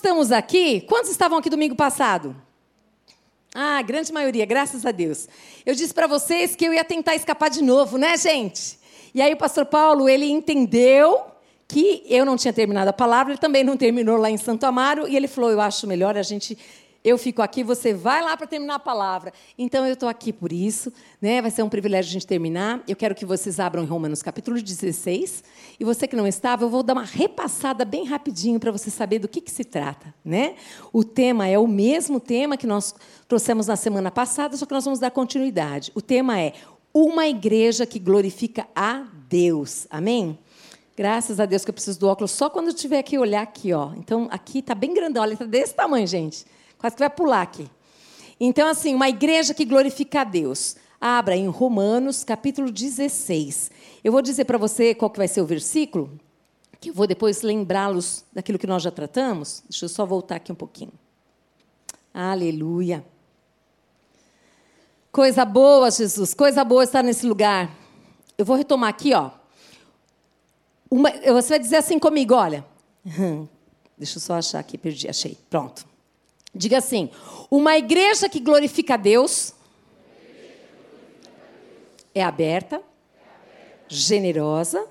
[0.00, 2.34] estamos aqui, quantos estavam aqui domingo passado?
[3.54, 5.28] Ah, grande maioria, graças a Deus.
[5.66, 8.78] Eu disse para vocês que eu ia tentar escapar de novo, né, gente?
[9.14, 11.20] E aí o pastor Paulo, ele entendeu
[11.68, 15.06] que eu não tinha terminado a palavra, ele também não terminou lá em Santo Amaro,
[15.06, 16.56] e ele falou: "Eu acho melhor a gente
[17.02, 19.32] eu fico aqui, você vai lá para terminar a palavra.
[19.56, 21.40] Então eu estou aqui por isso, né?
[21.40, 22.82] Vai ser um privilégio a gente terminar.
[22.86, 25.42] Eu quero que vocês abram em Romanos capítulo 16.
[25.78, 29.18] E você que não estava, eu vou dar uma repassada bem rapidinho para você saber
[29.18, 30.56] do que, que se trata, né?
[30.92, 32.94] O tema é o mesmo tema que nós
[33.26, 35.90] trouxemos na semana passada, só que nós vamos dar continuidade.
[35.94, 36.52] O tema é
[36.92, 39.86] uma igreja que glorifica a Deus.
[39.88, 40.38] Amém?
[40.94, 43.72] Graças a Deus que eu preciso do óculos só quando eu tiver que olhar aqui,
[43.72, 43.92] ó.
[43.96, 46.44] Então aqui está bem grandão, olha, está desse tamanho, gente.
[46.80, 47.70] Quase que vai pular aqui.
[48.40, 50.76] Então, assim, uma igreja que glorifica a Deus.
[50.98, 53.70] Abra em Romanos, capítulo 16.
[54.02, 56.18] Eu vou dizer para você qual que vai ser o versículo,
[56.80, 59.62] que eu vou depois lembrá-los daquilo que nós já tratamos.
[59.68, 60.92] Deixa eu só voltar aqui um pouquinho.
[62.14, 63.04] Aleluia.
[65.12, 67.70] Coisa boa, Jesus, coisa boa estar nesse lugar.
[68.38, 69.32] Eu vou retomar aqui, ó.
[70.90, 72.64] Uma, você vai dizer assim comigo, olha.
[73.98, 75.36] Deixa eu só achar aqui, perdi, achei.
[75.50, 75.89] Pronto.
[76.54, 77.10] Diga assim:
[77.50, 79.54] uma igreja que glorifica a Deus
[82.14, 82.82] é aberta,
[83.88, 84.86] generosa,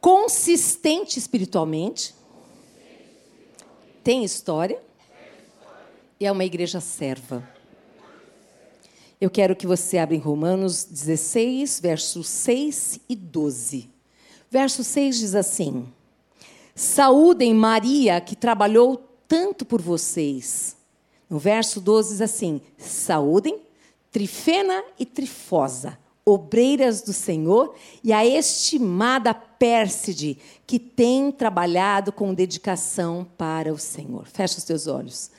[0.00, 2.14] consistente espiritualmente,
[4.02, 4.80] tem história
[6.18, 7.48] e é uma igreja serva.
[9.20, 13.88] Eu quero que você abra em Romanos 16, versos 6 e 12.
[14.50, 15.86] Verso 6 diz assim:
[16.74, 20.76] Saúdem Maria, que trabalhou tanto por vocês.
[21.30, 23.62] No verso 12 diz assim: Saúdem
[24.10, 33.26] Trifena e Trifosa, obreiras do Senhor, e a estimada Pérside, que tem trabalhado com dedicação
[33.38, 34.26] para o Senhor.
[34.26, 35.30] Fecha os teus olhos.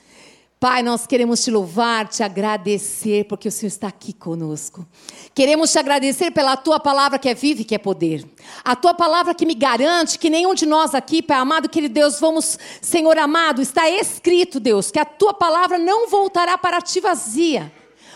[0.64, 4.88] Pai, nós queremos te louvar, te agradecer, porque o Senhor está aqui conosco.
[5.36, 8.26] Queremos te agradecer pela tua palavra que é viva e que é poder.
[8.64, 12.18] A tua palavra que me garante que nenhum de nós aqui, Pai amado, querido Deus,
[12.18, 17.70] vamos, Senhor amado, está escrito, Deus, que a tua palavra não voltará para ti vazia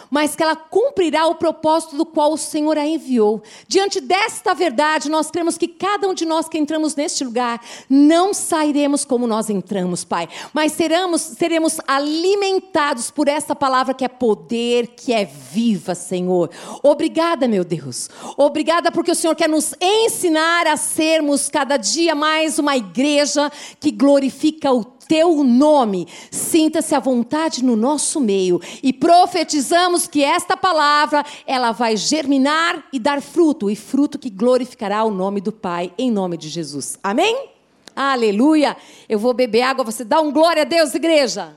[0.09, 3.41] mas que ela cumprirá o propósito do qual o Senhor a enviou.
[3.67, 8.33] Diante desta verdade, nós cremos que cada um de nós que entramos neste lugar não
[8.33, 14.87] sairemos como nós entramos, Pai, mas seremos, seremos alimentados por essa palavra que é poder,
[14.87, 16.49] que é viva, Senhor.
[16.83, 18.09] Obrigada, meu Deus.
[18.35, 23.91] Obrigada porque o Senhor quer nos ensinar a sermos cada dia mais uma igreja que
[23.91, 26.07] glorifica o teu nome.
[26.29, 32.99] Sinta-se à vontade no nosso meio e profetizamos que esta palavra, ela vai germinar e
[32.99, 36.97] dar fruto, e fruto que glorificará o nome do Pai, em nome de Jesus.
[37.03, 37.49] Amém?
[37.95, 38.77] Aleluia.
[39.09, 41.55] Eu vou beber água, você dá um glória a Deus, igreja.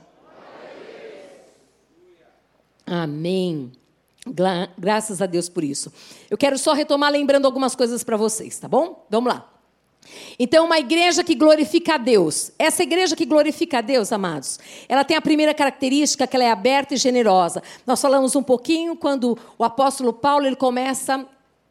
[2.85, 3.71] Amém.
[4.77, 5.91] Graças a Deus por isso.
[6.29, 9.05] Eu quero só retomar lembrando algumas coisas para vocês, tá bom?
[9.09, 9.51] Vamos lá.
[10.37, 12.51] Então, uma igreja que glorifica a Deus.
[12.57, 16.51] Essa igreja que glorifica a Deus, amados, ela tem a primeira característica que ela é
[16.51, 17.61] aberta e generosa.
[17.85, 21.25] Nós falamos um pouquinho quando o apóstolo Paulo ele começa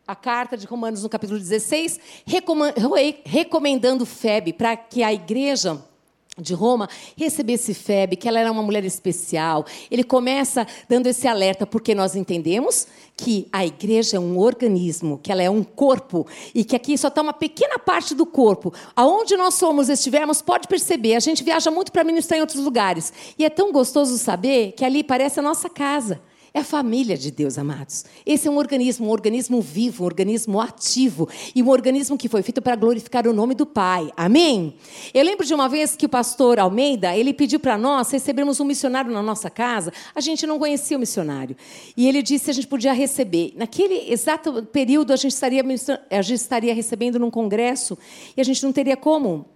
[0.06, 2.00] a carta de Romanos no capítulo 16,
[3.24, 5.80] recomendando Febe para que a igreja
[6.41, 9.65] de Roma recebesse Febe, que ela era uma mulher especial.
[9.91, 12.87] Ele começa dando esse alerta, porque nós entendemos
[13.17, 17.09] que a igreja é um organismo, que ela é um corpo, e que aqui só
[17.09, 18.73] está uma pequena parte do corpo.
[18.97, 23.12] Aonde nós somos, estivermos, pode perceber, a gente viaja muito para ministrar em outros lugares.
[23.39, 26.21] E é tão gostoso saber que ali parece a nossa casa.
[26.53, 28.05] É a família de Deus, amados.
[28.27, 32.43] Esse é um organismo, um organismo vivo, um organismo ativo e um organismo que foi
[32.43, 34.11] feito para glorificar o nome do Pai.
[34.16, 34.75] Amém?
[35.15, 38.65] Eu lembro de uma vez que o pastor Almeida, ele pediu para nós recebermos um
[38.65, 39.93] missionário na nossa casa.
[40.12, 41.56] A gente não conhecia o missionário.
[41.97, 43.53] E ele disse que a gente podia receber.
[43.56, 45.62] Naquele exato período, a gente estaria,
[46.10, 47.97] a gente estaria recebendo num congresso
[48.37, 49.47] e a gente não teria como,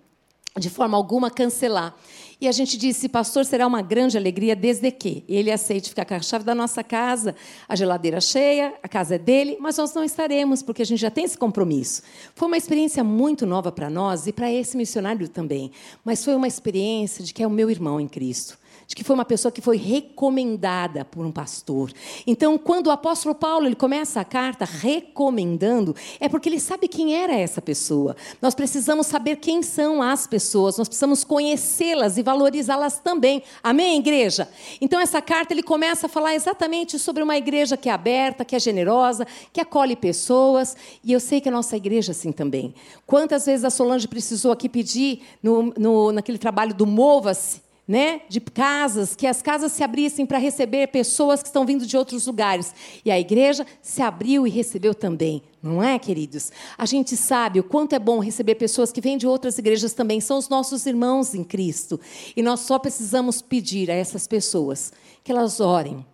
[0.57, 1.97] de forma alguma, cancelar.
[2.45, 6.13] E a gente disse, pastor, será uma grande alegria desde que ele aceite ficar com
[6.13, 7.35] a chave da nossa casa,
[7.67, 11.11] a geladeira cheia, a casa é dele, mas nós não estaremos, porque a gente já
[11.11, 12.03] tem esse compromisso.
[12.35, 15.73] Foi uma experiência muito nova para nós e para esse missionário também,
[16.05, 19.15] mas foi uma experiência de que é o meu irmão em Cristo de que foi
[19.15, 21.93] uma pessoa que foi recomendada por um pastor.
[22.27, 27.15] Então, quando o apóstolo Paulo ele começa a carta recomendando, é porque ele sabe quem
[27.15, 28.17] era essa pessoa.
[28.41, 33.43] Nós precisamos saber quem são as pessoas, nós precisamos conhecê-las e valorizá-las também.
[33.63, 34.49] Amém, igreja?
[34.81, 38.57] Então, essa carta ele começa a falar exatamente sobre uma igreja que é aberta, que
[38.57, 42.75] é generosa, que acolhe pessoas, e eu sei que a nossa igreja é assim também.
[43.07, 48.41] Quantas vezes a Solange precisou aqui pedir no, no naquele trabalho do Mova-se, né, de
[48.41, 52.75] casas, que as casas se abrissem para receber pessoas que estão vindo de outros lugares.
[53.05, 56.51] E a igreja se abriu e recebeu também, não é, queridos?
[56.79, 60.21] A gente sabe o quanto é bom receber pessoas que vêm de outras igrejas também,
[60.21, 62.01] são os nossos irmãos em Cristo.
[62.35, 64.93] E nós só precisamos pedir a essas pessoas
[65.23, 66.05] que elas orem,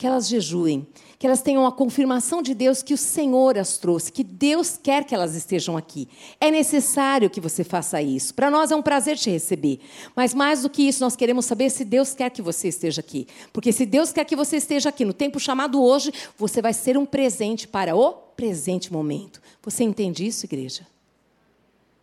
[0.00, 0.86] que elas jejuem,
[1.18, 5.04] que elas tenham a confirmação de Deus que o Senhor as trouxe, que Deus quer
[5.04, 6.08] que elas estejam aqui.
[6.40, 8.32] É necessário que você faça isso.
[8.32, 9.78] Para nós é um prazer te receber.
[10.16, 13.26] Mas mais do que isso, nós queremos saber se Deus quer que você esteja aqui.
[13.52, 16.96] Porque se Deus quer que você esteja aqui no tempo chamado hoje, você vai ser
[16.96, 19.38] um presente para o presente momento.
[19.62, 20.86] Você entende isso, igreja?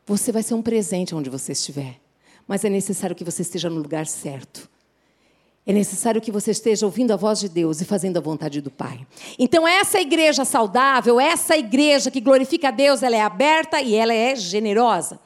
[0.06, 2.00] Você vai ser um presente onde você estiver.
[2.48, 4.70] Mas é necessário que você esteja no lugar certo.
[5.68, 8.72] É necessário que você esteja ouvindo a voz de Deus e fazendo a vontade do
[8.72, 9.06] Pai.
[9.38, 14.14] Então, essa igreja saudável, essa igreja que glorifica a Deus, ela é aberta e ela
[14.14, 15.20] é generosa.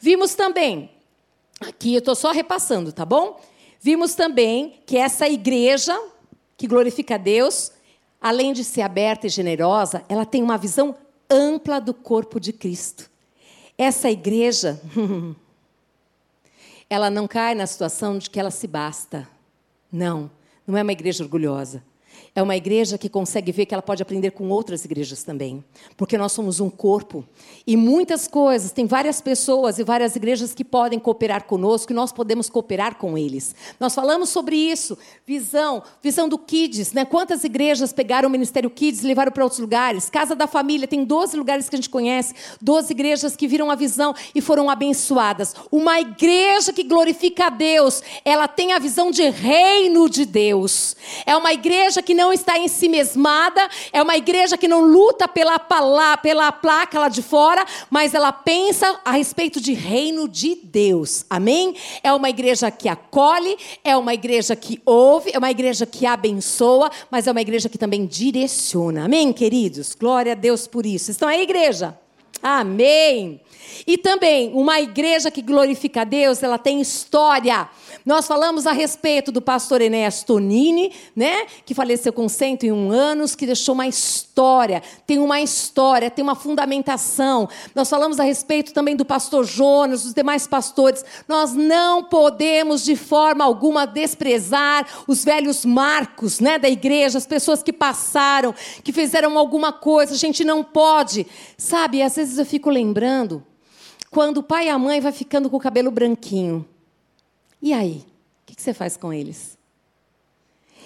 [0.00, 0.90] Vimos também,
[1.60, 3.40] aqui eu estou só repassando, tá bom?
[3.80, 5.96] Vimos também que essa igreja
[6.56, 7.70] que glorifica a Deus,
[8.20, 10.96] além de ser aberta e generosa, ela tem uma visão
[11.30, 13.08] ampla do corpo de Cristo.
[13.78, 14.80] Essa igreja,
[16.90, 19.32] ela não cai na situação de que ela se basta.
[19.94, 20.28] Não,
[20.66, 21.80] não é uma igreja orgulhosa.
[22.36, 25.64] É uma igreja que consegue ver que ela pode aprender com outras igrejas também.
[25.96, 27.24] Porque nós somos um corpo.
[27.64, 32.10] E muitas coisas, tem várias pessoas e várias igrejas que podem cooperar conosco e nós
[32.10, 33.54] podemos cooperar com eles.
[33.78, 34.98] Nós falamos sobre isso.
[35.24, 36.92] Visão, visão do Kids.
[36.92, 37.04] Né?
[37.04, 40.10] Quantas igrejas pegaram o Ministério Kids e levaram para outros lugares?
[40.10, 42.34] Casa da Família, tem 12 lugares que a gente conhece.
[42.60, 45.54] 12 igrejas que viram a visão e foram abençoadas.
[45.70, 50.96] Uma igreja que glorifica a Deus, ela tem a visão de reino de Deus.
[51.24, 54.80] É uma igreja que não não está em si mesmada, é uma igreja que não
[54.80, 60.26] luta pela, palavra, pela placa lá de fora, mas ela pensa a respeito de reino
[60.26, 61.26] de Deus.
[61.28, 61.76] Amém?
[62.02, 66.90] É uma igreja que acolhe, é uma igreja que ouve, é uma igreja que abençoa,
[67.10, 69.04] mas é uma igreja que também direciona.
[69.04, 69.94] Amém, queridos?
[69.94, 71.10] Glória a Deus por isso.
[71.10, 71.98] Estão aí, igreja?
[72.42, 73.40] Amém.
[73.86, 77.68] E também, uma igreja que glorifica a Deus, ela tem história.
[78.04, 83.46] Nós falamos a respeito do pastor Enéas Tonini, né, que faleceu com 101 anos, que
[83.46, 87.48] deixou uma história, tem uma história, tem uma fundamentação.
[87.74, 91.02] Nós falamos a respeito também do pastor Jonas, dos demais pastores.
[91.26, 97.62] Nós não podemos de forma alguma desprezar os velhos marcos, né, da igreja, as pessoas
[97.62, 100.12] que passaram, que fizeram alguma coisa.
[100.12, 101.26] A gente não pode,
[101.56, 102.02] sabe?
[102.02, 103.42] Às vezes eu fico lembrando
[104.10, 106.66] quando o pai e a mãe vai ficando com o cabelo branquinho.
[107.64, 108.04] E aí?
[108.42, 109.56] O que você faz com eles?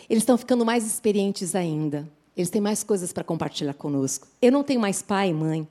[0.09, 2.09] Eles estão ficando mais experientes ainda.
[2.37, 4.29] Eles têm mais coisas para compartilhar conosco.
[4.41, 5.67] Eu não tenho mais pai e mãe.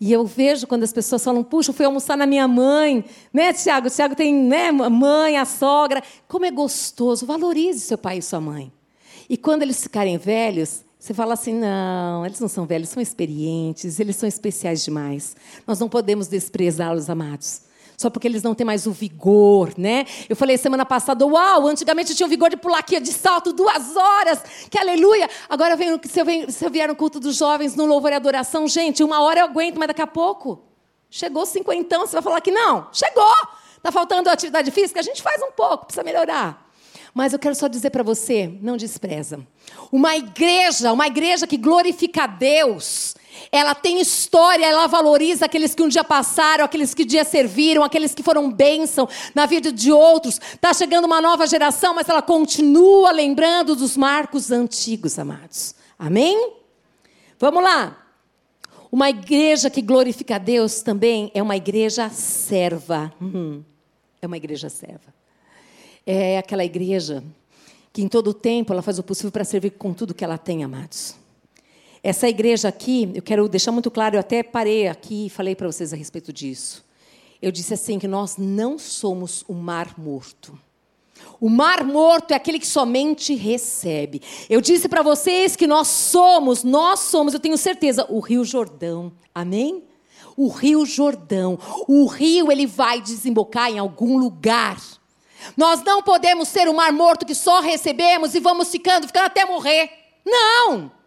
[0.00, 3.86] E eu vejo quando as pessoas falam, puxa, fui almoçar na minha mãe, né, Tiago?
[3.86, 6.02] O Tiago tem né, mãe, a sogra.
[6.26, 7.24] Como é gostoso.
[7.24, 8.72] Valorize seu pai e sua mãe.
[9.28, 14.00] E quando eles ficarem velhos, você fala assim: não, eles não são velhos, são experientes,
[14.00, 15.36] eles são especiais demais.
[15.64, 17.69] Nós não podemos desprezá-los, amados.
[18.00, 20.06] Só porque eles não têm mais o vigor, né?
[20.26, 23.52] Eu falei semana passada, uau, antigamente eu tinha o vigor de pular aqui de salto
[23.52, 25.28] duas horas, que aleluia.
[25.50, 28.66] Agora vem, se, eu se eu vier no culto dos jovens, no louvor e adoração,
[28.66, 30.62] gente, uma hora eu aguento, mas daqui a pouco,
[31.10, 33.34] chegou cinquentão, você vai falar que não, chegou.
[33.76, 34.98] Está faltando atividade física?
[34.98, 36.70] A gente faz um pouco, precisa melhorar.
[37.12, 39.46] Mas eu quero só dizer para você, não despreza.
[39.92, 43.14] Uma igreja, uma igreja que glorifica a Deus,
[43.52, 47.82] ela tem história, ela valoriza aqueles que um dia passaram, aqueles que um dia serviram,
[47.82, 50.40] aqueles que foram bênção na vida de outros.
[50.54, 55.74] Está chegando uma nova geração, mas ela continua lembrando dos marcos antigos, amados.
[55.98, 56.52] Amém?
[57.38, 57.96] Vamos lá.
[58.92, 63.12] Uma igreja que glorifica a Deus também é uma igreja serva.
[63.20, 63.64] Uhum.
[64.20, 65.20] É uma igreja serva
[66.06, 67.22] é aquela igreja
[67.92, 70.38] que em todo o tempo ela faz o possível para servir com tudo que ela
[70.38, 71.14] tem, amados.
[72.02, 75.66] Essa igreja aqui, eu quero deixar muito claro, eu até parei aqui e falei para
[75.66, 76.84] vocês a respeito disso.
[77.42, 80.58] Eu disse assim que nós não somos o mar morto.
[81.38, 84.22] O mar morto é aquele que somente recebe.
[84.48, 89.12] Eu disse para vocês que nós somos, nós somos, eu tenho certeza, o Rio Jordão.
[89.34, 89.84] Amém?
[90.36, 91.58] O Rio Jordão.
[91.86, 94.78] O rio ele vai desembocar em algum lugar.
[95.56, 99.44] Nós não podemos ser um mar morto que só recebemos e vamos ficando, ficando até
[99.44, 99.90] morrer.
[100.24, 100.99] Não!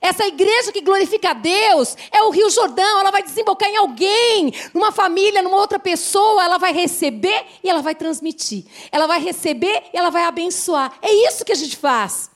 [0.00, 4.52] Essa igreja que glorifica a Deus é o Rio Jordão, ela vai desembocar em alguém,
[4.74, 8.64] numa família, numa outra pessoa, ela vai receber e ela vai transmitir.
[8.92, 10.92] Ela vai receber e ela vai abençoar.
[11.02, 12.30] É isso que a gente faz.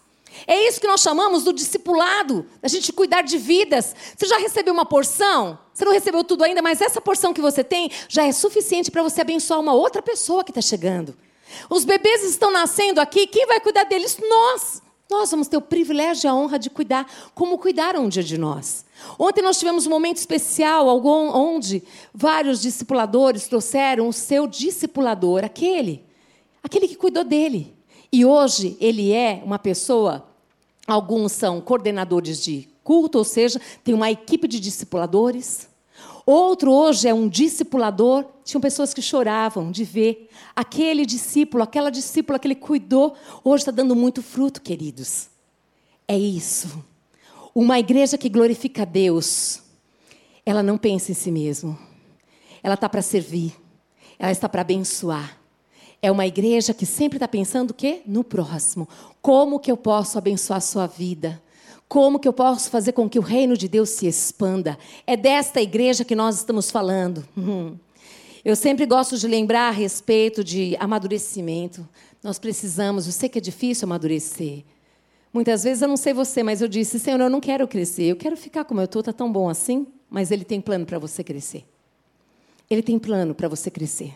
[0.46, 3.94] É isso que nós chamamos do discipulado, da gente cuidar de vidas.
[4.16, 5.58] Você já recebeu uma porção?
[5.74, 9.02] Você não recebeu tudo ainda, mas essa porção que você tem já é suficiente para
[9.02, 11.16] você abençoar uma outra pessoa que está chegando.
[11.68, 14.18] Os bebês estão nascendo aqui, quem vai cuidar deles?
[14.18, 14.82] Nós.
[15.10, 18.38] Nós vamos ter o privilégio e a honra de cuidar, como cuidaram um dia de
[18.38, 18.84] nós.
[19.18, 21.82] Ontem nós tivemos um momento especial, onde
[22.14, 26.04] vários discipuladores trouxeram o seu discipulador, aquele,
[26.62, 27.74] aquele que cuidou dele.
[28.12, 30.28] E hoje ele é uma pessoa,
[30.86, 35.69] alguns são coordenadores de culto, ou seja, tem uma equipe de discipuladores.
[36.32, 38.24] Outro hoje é um discipulador.
[38.44, 43.72] Tinham pessoas que choravam de ver aquele discípulo, aquela discípula que ele cuidou, hoje está
[43.72, 45.28] dando muito fruto, queridos.
[46.06, 46.84] É isso.
[47.52, 49.60] Uma igreja que glorifica a Deus,
[50.46, 51.76] ela não pensa em si mesma.
[52.62, 53.52] Ela está para servir.
[54.16, 55.36] Ela está para abençoar.
[56.00, 58.02] É uma igreja que sempre está pensando o quê?
[58.06, 58.88] No próximo.
[59.20, 61.42] Como que eu posso abençoar a sua vida?
[61.90, 64.78] Como que eu posso fazer com que o reino de Deus se expanda?
[65.04, 67.26] É desta igreja que nós estamos falando.
[68.44, 71.86] Eu sempre gosto de lembrar a respeito de amadurecimento.
[72.22, 74.62] Nós precisamos, eu sei que é difícil amadurecer.
[75.32, 78.16] Muitas vezes eu não sei você, mas eu disse, Senhor, eu não quero crescer, eu
[78.16, 81.24] quero ficar como eu estou, está tão bom assim, mas Ele tem plano para você
[81.24, 81.64] crescer.
[82.70, 84.14] Ele tem plano para você crescer.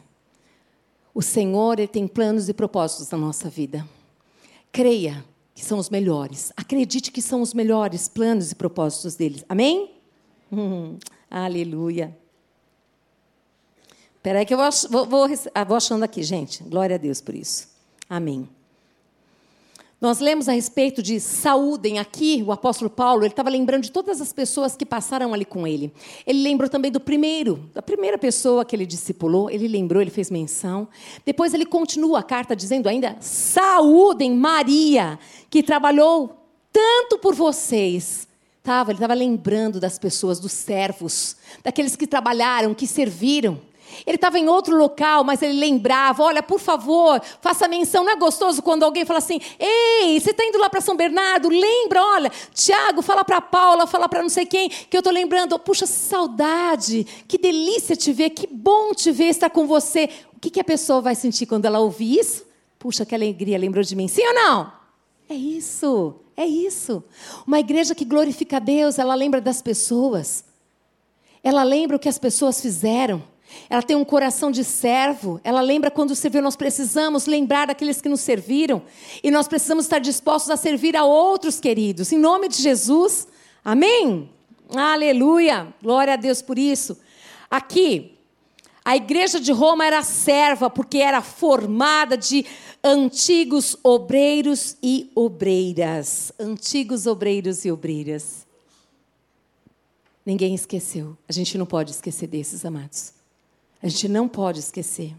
[1.12, 3.84] O Senhor ele tem planos e propósitos na nossa vida.
[4.70, 5.24] Creia
[5.54, 6.52] que são os melhores.
[6.56, 9.44] Acredite que são os melhores planos e propósitos deles.
[9.48, 9.92] Amém?
[10.52, 10.98] Hum,
[11.30, 12.16] aleluia.
[14.16, 16.62] Espera aí que eu vou, vou, vou, ah, vou achando aqui, gente.
[16.64, 17.68] Glória a Deus por isso.
[18.08, 18.48] Amém.
[20.04, 24.20] Nós lemos a respeito de saúdem aqui, o apóstolo Paulo, ele estava lembrando de todas
[24.20, 25.90] as pessoas que passaram ali com ele.
[26.26, 30.30] Ele lembrou também do primeiro, da primeira pessoa que ele discipulou, ele lembrou, ele fez
[30.30, 30.86] menção.
[31.24, 35.18] Depois ele continua a carta dizendo ainda: saúdem Maria,
[35.48, 36.36] que trabalhou
[36.70, 38.28] tanto por vocês.
[38.62, 43.58] Tava, ele estava lembrando das pessoas, dos servos, daqueles que trabalharam, que serviram.
[44.06, 48.04] Ele estava em outro local, mas ele lembrava: olha, por favor, faça menção.
[48.04, 51.48] Não é gostoso quando alguém fala assim: ei, você está indo lá para São Bernardo?
[51.48, 55.58] Lembra, olha, Tiago, fala para Paula, fala para não sei quem, que eu estou lembrando.
[55.58, 60.08] Puxa, saudade, que delícia te ver, que bom te ver, estar com você.
[60.36, 62.44] O que, que a pessoa vai sentir quando ela ouvir isso?
[62.78, 64.08] Puxa, que alegria, lembrou de mim.
[64.08, 64.72] Sim ou não?
[65.28, 67.02] É isso, é isso.
[67.46, 70.44] Uma igreja que glorifica a Deus, ela lembra das pessoas.
[71.42, 73.22] Ela lembra o que as pessoas fizeram.
[73.68, 75.40] Ela tem um coração de servo.
[75.44, 76.42] Ela lembra quando serviu.
[76.42, 78.82] Nós precisamos lembrar daqueles que nos serviram.
[79.22, 82.12] E nós precisamos estar dispostos a servir a outros queridos.
[82.12, 83.26] Em nome de Jesus.
[83.64, 84.30] Amém?
[84.74, 85.68] Aleluia.
[85.82, 86.98] Glória a Deus por isso.
[87.50, 88.18] Aqui,
[88.84, 92.44] a igreja de Roma era serva porque era formada de
[92.82, 96.32] antigos obreiros e obreiras.
[96.38, 98.46] Antigos obreiros e obreiras.
[100.24, 101.16] Ninguém esqueceu.
[101.26, 103.13] A gente não pode esquecer desses, amados.
[103.84, 105.14] A gente não pode esquecer.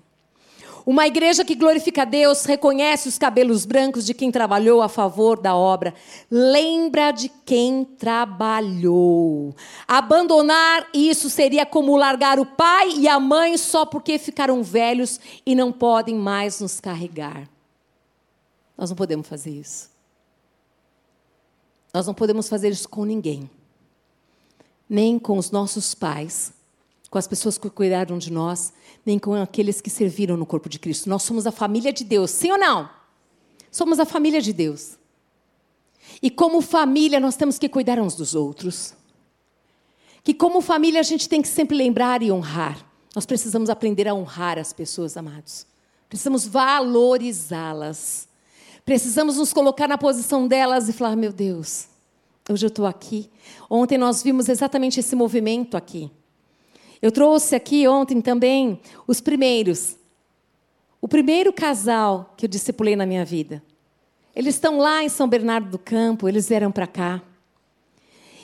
[0.83, 5.39] Uma igreja que glorifica a Deus reconhece os cabelos brancos de quem trabalhou a favor
[5.39, 5.93] da obra.
[6.31, 9.55] Lembra de quem trabalhou.
[9.87, 15.53] Abandonar isso seria como largar o pai e a mãe só porque ficaram velhos e
[15.53, 17.47] não podem mais nos carregar.
[18.75, 19.91] Nós não podemos fazer isso.
[21.93, 23.47] Nós não podemos fazer isso com ninguém.
[24.89, 26.51] Nem com os nossos pais,
[27.15, 28.73] com as pessoas que cuidaram de nós,
[29.05, 31.09] nem com aqueles que serviram no corpo de Cristo.
[31.09, 32.89] Nós somos a família de Deus, sim ou não?
[33.71, 34.97] Somos a família de Deus.
[36.21, 38.93] E como família, nós temos que cuidar uns dos outros.
[40.25, 42.85] Que como família a gente tem que sempre lembrar e honrar.
[43.15, 45.65] Nós precisamos aprender a honrar as pessoas, amados.
[46.09, 48.27] Precisamos valorizá-las.
[48.83, 51.87] Precisamos nos colocar na posição delas e falar: meu Deus,
[52.49, 53.29] hoje eu estou aqui.
[53.69, 56.11] Ontem nós vimos exatamente esse movimento aqui.
[57.05, 59.95] Eu trouxe aqui ontem também os primeiros.
[60.99, 63.61] O primeiro casal que eu discipulei na minha vida.
[64.35, 67.21] Eles estão lá em São Bernardo do Campo, eles vieram para cá.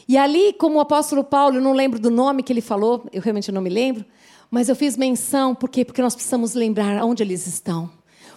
[0.08, 3.20] E ali, como o apóstolo Paulo, eu não lembro do nome que ele falou, eu
[3.20, 4.06] realmente não me lembro,
[4.52, 5.84] mas eu fiz menção, por quê?
[5.84, 7.90] Porque nós precisamos lembrar onde eles estão.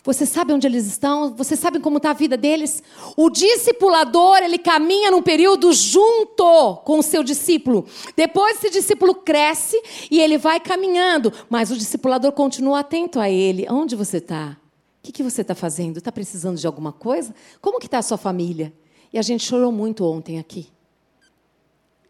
[0.04, 1.34] Você sabe onde eles estão?
[1.34, 2.82] Você sabe como está a vida deles?
[3.16, 7.86] O discipulador, ele caminha num período junto com o seu discípulo.
[8.14, 9.80] Depois esse discípulo cresce
[10.10, 13.66] e ele vai caminhando, mas o discipulador continua atento a ele.
[13.70, 14.58] Onde você está?
[15.04, 15.98] que, que você está fazendo?
[15.98, 17.34] Está precisando de alguma coisa?
[17.60, 18.72] Como que está a sua família?
[19.12, 20.68] E a gente chorou muito ontem aqui.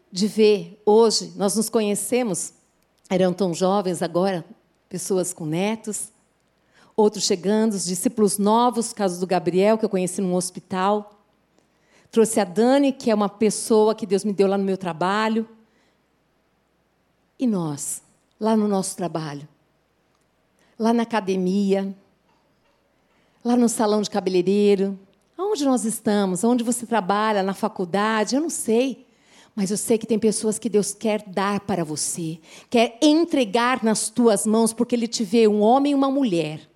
[0.09, 2.53] De ver, hoje, nós nos conhecemos,
[3.09, 4.45] eram tão jovens agora,
[4.87, 6.07] pessoas com netos,
[6.95, 11.19] outros chegando, os discípulos novos, caso do Gabriel, que eu conheci num hospital.
[12.09, 15.47] Trouxe a Dani, que é uma pessoa que Deus me deu lá no meu trabalho.
[17.37, 18.01] E nós,
[18.39, 19.47] lá no nosso trabalho,
[20.79, 21.93] lá na academia,
[23.43, 24.97] lá no salão de cabeleireiro,
[25.37, 29.05] aonde nós estamos, aonde você trabalha, na faculdade, eu não sei.
[29.53, 34.09] Mas eu sei que tem pessoas que Deus quer dar para você, quer entregar nas
[34.09, 36.69] tuas mãos, porque Ele te vê um homem e uma mulher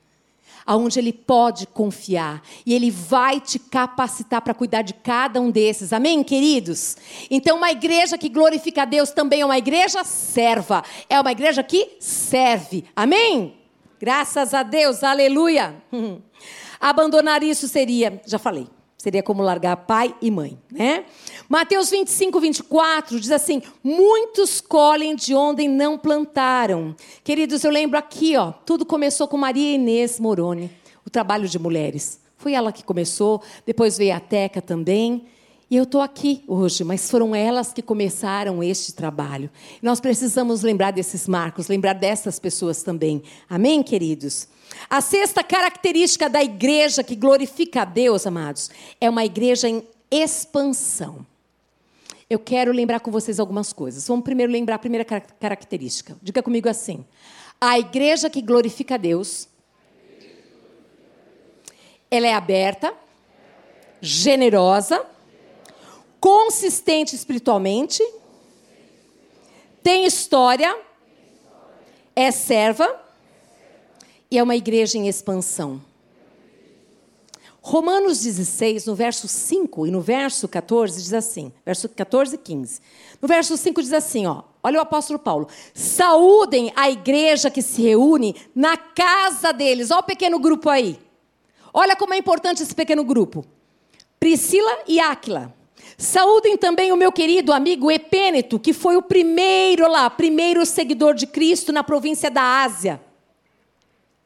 [0.69, 5.91] aonde ele pode confiar e ele vai te capacitar para cuidar de cada um desses.
[5.91, 6.95] Amém, queridos?
[7.31, 11.63] Então, uma igreja que glorifica a Deus também é uma igreja serva, é uma igreja
[11.63, 12.85] que serve.
[12.95, 13.55] Amém?
[13.99, 15.73] Graças a Deus, aleluia.
[16.79, 18.67] Abandonar isso seria, já falei,
[18.99, 21.05] seria como largar pai e mãe, né?
[21.47, 26.95] Mateus 25, 24 diz assim: Muitos colhem de onde não plantaram.
[27.23, 30.69] Queridos, eu lembro aqui, ó, tudo começou com Maria Inês Moroni,
[31.05, 32.19] o trabalho de mulheres.
[32.37, 35.25] Foi ela que começou, depois veio a Teca também.
[35.69, 39.49] E eu estou aqui hoje, mas foram elas que começaram este trabalho.
[39.81, 43.21] Nós precisamos lembrar desses marcos, lembrar dessas pessoas também.
[43.47, 44.47] Amém, queridos?
[44.89, 51.25] A sexta característica da igreja que glorifica a Deus, amados, é uma igreja em expansão
[52.29, 54.07] eu quero lembrar com vocês algumas coisas.
[54.07, 56.15] Vamos primeiro lembrar a primeira característica.
[56.21, 57.03] Diga comigo assim:
[57.59, 59.49] a igreja que glorifica a Deus,
[62.11, 62.93] ela é aberta,
[63.99, 65.03] generosa,
[66.19, 68.03] consistente espiritualmente,
[69.81, 70.77] tem história,
[72.15, 72.99] é serva
[74.29, 75.81] e é uma igreja em expansão.
[77.61, 82.81] Romanos 16, no verso 5 e no verso 14, diz assim: verso 14 e 15.
[83.21, 85.47] No verso 5 diz assim: ó, olha o apóstolo Paulo.
[85.73, 89.91] Saúdem a igreja que se reúne na casa deles.
[89.91, 90.99] Olha o pequeno grupo aí.
[91.73, 93.45] Olha como é importante esse pequeno grupo.
[94.19, 95.53] Priscila e Áquila.
[95.99, 101.27] Saúdem também o meu querido amigo Epêneto, que foi o primeiro lá, primeiro seguidor de
[101.27, 103.01] Cristo na província da Ásia.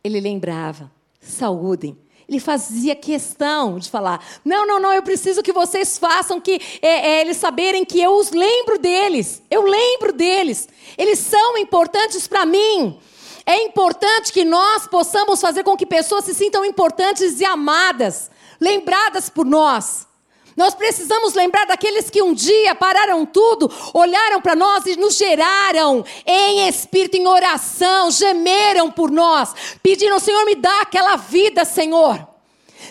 [0.04, 1.98] Ele lembrava: saúdem
[2.30, 6.88] ele fazia questão de falar: não, não, não, eu preciso que vocês façam que é,
[6.88, 9.42] é, eles saberem que eu os lembro deles.
[9.50, 10.70] Eu lembro deles.
[10.98, 13.00] Eles são importantes para mim.
[13.46, 19.28] É importante que nós possamos fazer com que pessoas se sintam importantes e amadas, lembradas
[19.28, 20.08] por nós.
[20.56, 26.06] Nós precisamos lembrar daqueles que um dia pararam tudo, olharam para nós e nos geraram
[26.26, 32.34] em espírito, em oração, gemeram por nós, pediram: Senhor, me dá aquela vida, Senhor.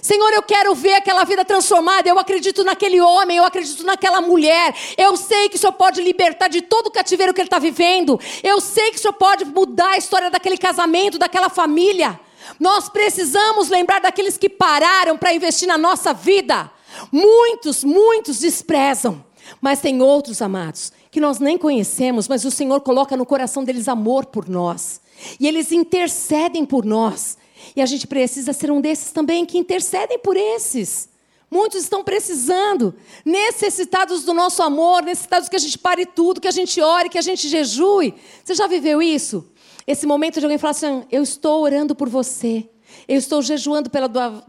[0.00, 2.08] Senhor, eu quero ver aquela vida transformada.
[2.08, 4.74] Eu acredito naquele homem, eu acredito naquela mulher.
[4.96, 8.18] Eu sei que o Senhor pode libertar de todo o cativeiro que ele está vivendo.
[8.42, 12.18] Eu sei que o Senhor pode mudar a história daquele casamento, daquela família.
[12.58, 16.70] Nós precisamos lembrar daqueles que pararam para investir na nossa vida.
[17.10, 19.24] Muitos, muitos desprezam.
[19.60, 23.88] Mas tem outros, amados, que nós nem conhecemos, mas o Senhor coloca no coração deles
[23.88, 25.00] amor por nós.
[25.38, 27.36] E eles intercedem por nós.
[27.76, 31.08] E a gente precisa ser um desses também que intercedem por esses.
[31.50, 36.52] Muitos estão precisando, necessitados do nosso amor, necessitados que a gente pare tudo, que a
[36.52, 38.14] gente ore, que a gente jejue.
[38.42, 39.46] Você já viveu isso?
[39.86, 42.66] Esse momento de alguém falar assim: Eu estou orando por você,
[43.06, 44.08] eu estou jejuando pela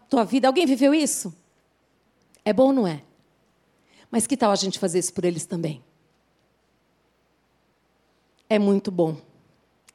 [0.10, 0.48] tua vida.
[0.48, 1.34] Alguém viveu isso?
[2.46, 3.02] É bom ou não é?
[4.12, 5.84] Mas que tal a gente fazer isso por eles também?
[8.50, 9.18] É muito bom.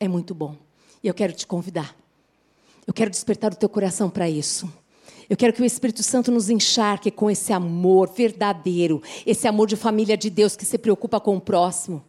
[0.01, 0.57] É muito bom.
[1.03, 1.95] E eu quero te convidar.
[2.87, 4.73] Eu quero despertar o teu coração para isso.
[5.29, 9.77] Eu quero que o Espírito Santo nos encharque com esse amor verdadeiro, esse amor de
[9.77, 12.03] família de Deus que se preocupa com o próximo.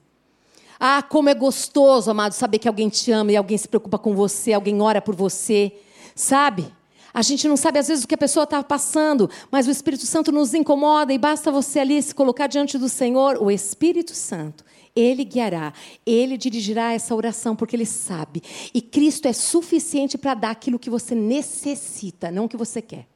[0.79, 4.15] Ah, como é gostoso, amado, saber que alguém te ama e alguém se preocupa com
[4.15, 5.73] você, alguém ora por você,
[6.15, 6.73] sabe?
[7.13, 10.05] A gente não sabe às vezes o que a pessoa está passando, mas o Espírito
[10.05, 14.63] Santo nos incomoda e basta você ali se colocar diante do Senhor, o Espírito Santo.
[14.95, 15.73] Ele guiará,
[16.05, 18.41] ele dirigirá essa oração, porque ele sabe.
[18.73, 23.07] E Cristo é suficiente para dar aquilo que você necessita, não o que você quer.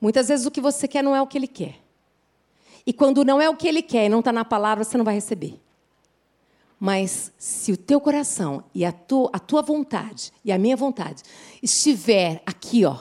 [0.00, 1.76] Muitas vezes o que você quer não é o que ele quer.
[2.84, 5.04] E quando não é o que ele quer e não está na palavra, você não
[5.04, 5.61] vai receber.
[6.84, 11.22] Mas se o teu coração e a tua, a tua vontade e a minha vontade
[11.62, 12.96] estiver aqui, ó,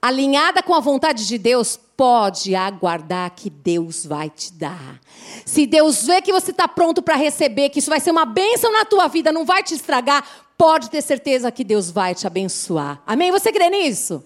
[0.00, 4.98] alinhada com a vontade de Deus, pode aguardar que Deus vai te dar.
[5.44, 8.72] Se Deus vê que você está pronto para receber, que isso vai ser uma bênção
[8.72, 13.02] na tua vida, não vai te estragar, pode ter certeza que Deus vai te abençoar.
[13.06, 13.30] Amém?
[13.30, 14.24] Você crê nisso?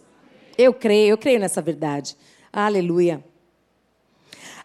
[0.56, 2.16] Eu creio, eu creio nessa verdade.
[2.52, 3.20] Aleluia.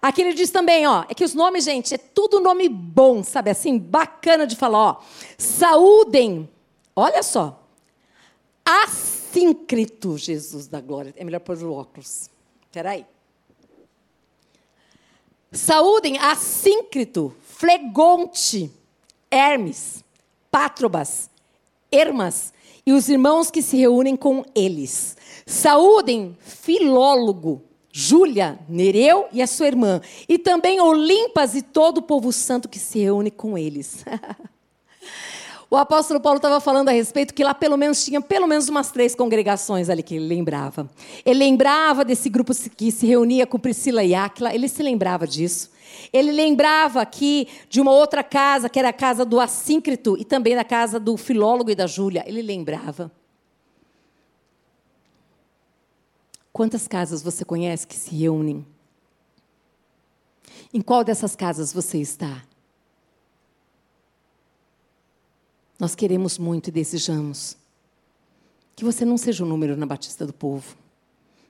[0.01, 3.49] Aqui ele diz também, ó, é que os nomes, gente, é tudo nome bom, sabe
[3.49, 5.01] assim, bacana de falar, ó.
[5.37, 6.49] Saúdem,
[6.95, 7.61] olha só,
[8.65, 11.13] assíncrito, Jesus da glória.
[11.17, 12.29] É melhor pôr o óculos.
[12.69, 13.05] Espera aí.
[15.51, 18.71] Saúdem Assíncrito, Flegonte,
[19.31, 20.03] Hermes,
[20.51, 21.29] Pátrobas,
[21.91, 22.53] Hermas
[22.85, 25.17] e os irmãos que se reúnem com eles.
[25.45, 32.31] Saúdem Filólogo, Júlia, Nereu e a sua irmã, e também Olimpas e todo o povo
[32.31, 34.05] santo que se reúne com eles.
[35.71, 38.89] O apóstolo Paulo estava falando a respeito que lá pelo menos tinha pelo menos umas
[38.89, 40.89] três congregações ali que ele lembrava.
[41.23, 45.69] Ele lembrava desse grupo que se reunia com Priscila e Áquila, ele se lembrava disso.
[46.11, 50.55] Ele lembrava aqui de uma outra casa, que era a casa do Assíncrito, e também
[50.55, 52.23] da casa do Filólogo e da Júlia.
[52.25, 53.11] Ele lembrava.
[56.59, 58.67] Quantas casas você conhece que se reúnem?
[60.73, 62.43] Em qual dessas casas você está?
[65.79, 67.55] Nós queremos muito e desejamos
[68.75, 70.75] que você não seja um número na Batista do Povo,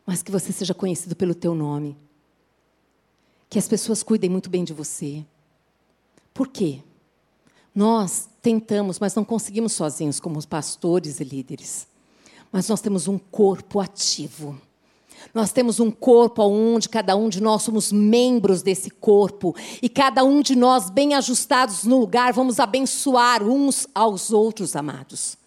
[0.06, 1.98] mas que você seja conhecido pelo teu nome.
[3.50, 5.26] Que as pessoas cuidem muito bem de você.
[6.32, 6.84] Por quê?
[7.74, 11.88] Nós tentamos, mas não conseguimos sozinhos, como pastores e líderes.
[12.52, 14.69] Mas nós temos um corpo ativo
[15.34, 20.24] nós temos um corpo onde cada um de nós somos membros desse corpo e cada
[20.24, 25.38] um de nós, bem ajustados no lugar, vamos abençoar uns aos outros, amados.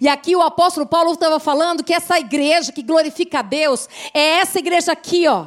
[0.00, 4.38] E aqui o apóstolo Paulo estava falando que essa igreja que glorifica a Deus é
[4.38, 5.46] essa igreja aqui, ó.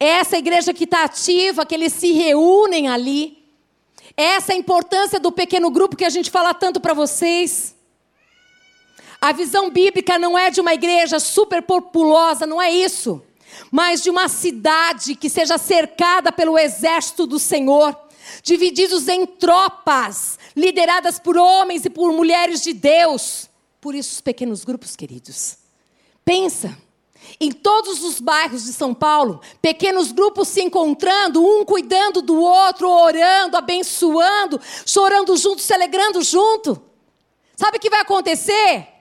[0.00, 3.38] É essa igreja que está ativa, que eles se reúnem ali.
[4.16, 7.74] É essa a importância do pequeno grupo que a gente fala tanto para vocês.
[9.20, 13.22] A visão bíblica não é de uma igreja super populosa, não é isso.
[13.70, 17.96] Mas de uma cidade que seja cercada pelo exército do Senhor,
[18.42, 23.48] divididos em tropas, lideradas por homens e por mulheres de Deus.
[23.80, 25.56] Por isso, os pequenos grupos, queridos.
[26.24, 26.76] Pensa.
[27.40, 32.88] Em todos os bairros de São Paulo, pequenos grupos se encontrando, um cuidando do outro,
[32.88, 36.80] orando, abençoando, chorando junto, se alegrando junto.
[37.54, 38.97] Sabe o que vai acontecer?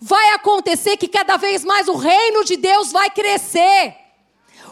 [0.00, 3.96] Vai acontecer que cada vez mais o reino de Deus vai crescer.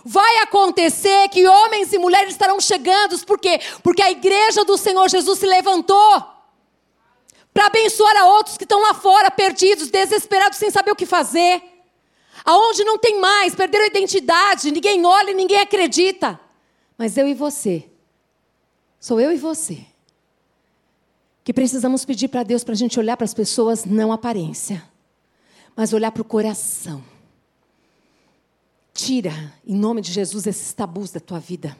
[0.04, 3.60] Vai acontecer que homens e mulheres estarão chegando, por quê?
[3.82, 6.24] Porque a igreja do Senhor Jesus se levantou
[7.54, 11.62] para abençoar a outros que estão lá fora, perdidos, desesperados, sem saber o que fazer.
[12.44, 16.40] Aonde não tem mais, perderam a identidade, ninguém olha e ninguém acredita.
[16.98, 17.88] Mas eu e você,
[18.98, 19.84] sou eu e você,
[21.44, 24.91] que precisamos pedir para Deus para a gente olhar para as pessoas, não aparência
[25.76, 27.02] mas olhar para o coração.
[28.94, 31.76] Tira, em nome de Jesus, esses tabus da tua vida.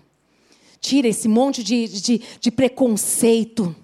[0.81, 3.75] Tira esse monte de, de, de preconceito.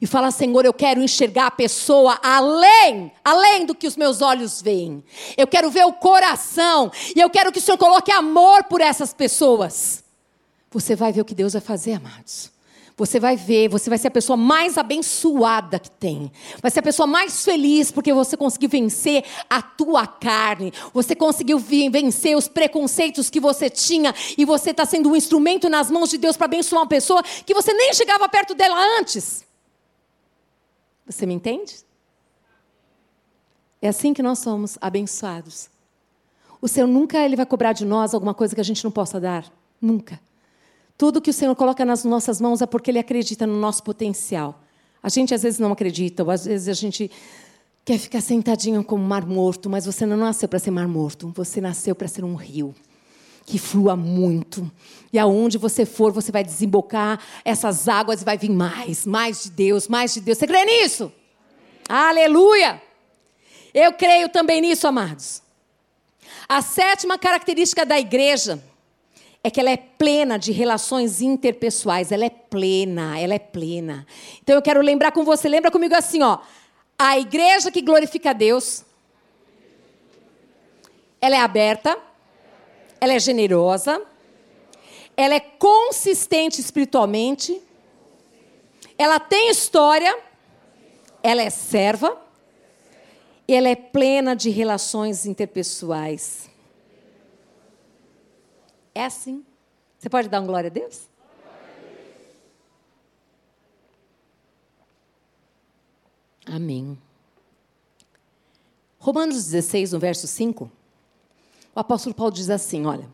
[0.00, 4.60] E fala, Senhor, eu quero enxergar a pessoa além, além do que os meus olhos
[4.60, 5.04] veem.
[5.36, 6.90] Eu quero ver o coração.
[7.14, 10.02] E eu quero que o Senhor coloque amor por essas pessoas.
[10.70, 12.51] Você vai ver o que Deus vai fazer, amados.
[13.02, 16.30] Você vai ver, você vai ser a pessoa mais abençoada que tem.
[16.62, 20.72] Vai ser a pessoa mais feliz porque você conseguiu vencer a tua carne.
[20.94, 25.90] Você conseguiu vencer os preconceitos que você tinha e você está sendo um instrumento nas
[25.90, 29.44] mãos de Deus para abençoar uma pessoa que você nem chegava perto dela antes.
[31.04, 31.74] Você me entende?
[33.80, 35.68] É assim que nós somos abençoados.
[36.60, 39.18] O Senhor nunca ele vai cobrar de nós alguma coisa que a gente não possa
[39.18, 39.52] dar.
[39.80, 40.20] Nunca.
[41.02, 44.62] Tudo que o Senhor coloca nas nossas mãos é porque Ele acredita no nosso potencial.
[45.02, 47.10] A gente às vezes não acredita, ou às vezes a gente
[47.84, 51.60] quer ficar sentadinho como mar morto, mas você não nasceu para ser mar morto, você
[51.60, 52.72] nasceu para ser um rio
[53.44, 54.70] que flua muito.
[55.12, 59.50] E aonde você for, você vai desembocar essas águas e vai vir mais, mais de
[59.50, 60.38] Deus, mais de Deus.
[60.38, 61.10] Você crê nisso?
[61.88, 62.80] Aleluia!
[63.74, 65.42] Eu creio também nisso, amados.
[66.48, 68.62] A sétima característica da igreja
[69.44, 74.06] é que ela é plena de relações interpessoais, ela é plena, ela é plena.
[74.40, 76.38] Então eu quero lembrar com você, lembra comigo assim, ó,
[76.96, 78.84] a igreja que glorifica a Deus,
[81.20, 81.98] ela é aberta,
[83.00, 84.00] ela é generosa,
[85.16, 87.60] ela é consistente espiritualmente,
[88.96, 90.16] ela tem história,
[91.20, 92.16] ela é serva,
[93.46, 96.48] e ela é plena de relações interpessoais.
[98.94, 99.44] É assim.
[99.98, 101.08] Você pode dar um glória a Deus?
[106.46, 106.98] Amém.
[108.98, 110.70] Romanos 16, no verso 5,
[111.74, 113.08] o apóstolo Paulo diz assim: olha.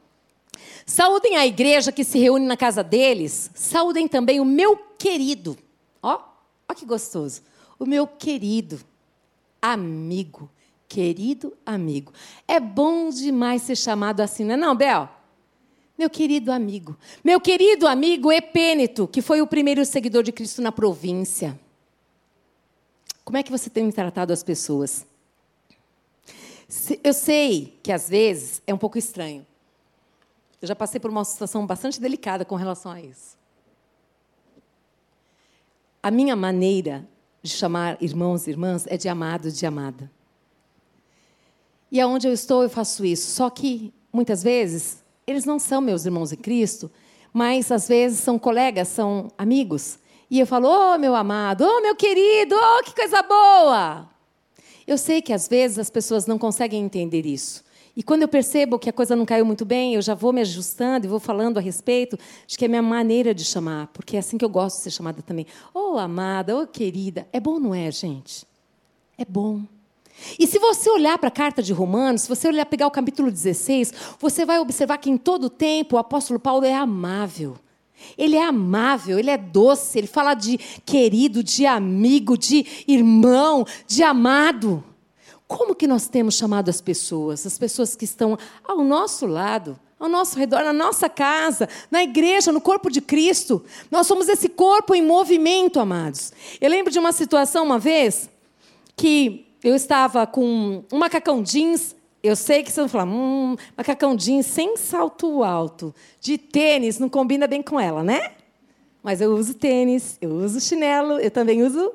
[0.85, 5.57] Saúdem a igreja que se reúne na casa deles, saúdem também o meu querido.
[6.03, 6.21] Ó,
[6.69, 7.43] ó que gostoso.
[7.79, 8.81] O meu querido
[9.61, 10.51] amigo,
[10.89, 12.13] querido amigo.
[12.47, 15.09] É bom demais ser chamado assim, não é não, Bel?
[15.99, 16.97] Meu querido amigo.
[17.25, 21.59] Meu querido amigo Epêneto, que foi o primeiro seguidor de Cristo na província.
[23.25, 25.05] Como é que você tem tratado as pessoas?
[27.03, 29.45] Eu sei que às vezes é um pouco estranho.
[30.63, 33.37] Eu já passei por uma situação bastante delicada com relação a isso.
[36.01, 37.09] A minha maneira
[37.43, 40.09] de chamar irmãos e irmãs é de amado, de amada.
[41.91, 43.31] E aonde eu estou, eu faço isso.
[43.33, 46.91] Só que, muitas vezes, eles não são meus irmãos em Cristo,
[47.35, 49.99] mas às vezes são colegas, são amigos.
[50.31, 54.09] E eu falo, oh, meu amado, oh, meu querido, oh, que coisa boa.
[54.87, 57.63] Eu sei que às vezes as pessoas não conseguem entender isso.
[57.95, 60.41] E quando eu percebo que a coisa não caiu muito bem, eu já vou me
[60.41, 64.17] ajustando e vou falando a respeito de que é a minha maneira de chamar, porque
[64.17, 65.47] é assim que eu gosto de ser chamada também.
[65.75, 67.29] Ô oh, amada, ô oh, querida.
[67.33, 68.47] É bom, não é, gente?
[69.19, 69.63] É bom.
[70.39, 73.31] E se você olhar para a carta de Romanos, se você olhar pegar o capítulo
[73.31, 77.57] 16, você vai observar que em todo tempo o apóstolo Paulo é amável.
[78.17, 84.03] Ele é amável, ele é doce, ele fala de querido, de amigo, de irmão, de
[84.03, 84.85] amado.
[85.47, 90.09] Como que nós temos chamado as pessoas, as pessoas que estão ao nosso lado, ao
[90.09, 93.65] nosso redor, na nossa casa, na igreja, no corpo de Cristo?
[93.91, 96.33] Nós somos esse corpo em movimento, amados.
[96.61, 98.29] Eu lembro de uma situação uma vez
[98.95, 101.97] que eu estava com um macacão jeans.
[102.23, 107.09] Eu sei que você vai falar, hum, macacão jeans sem salto alto, de tênis, não
[107.09, 108.33] combina bem com ela, né?
[109.03, 111.93] Mas eu uso tênis, eu uso chinelo, eu também uso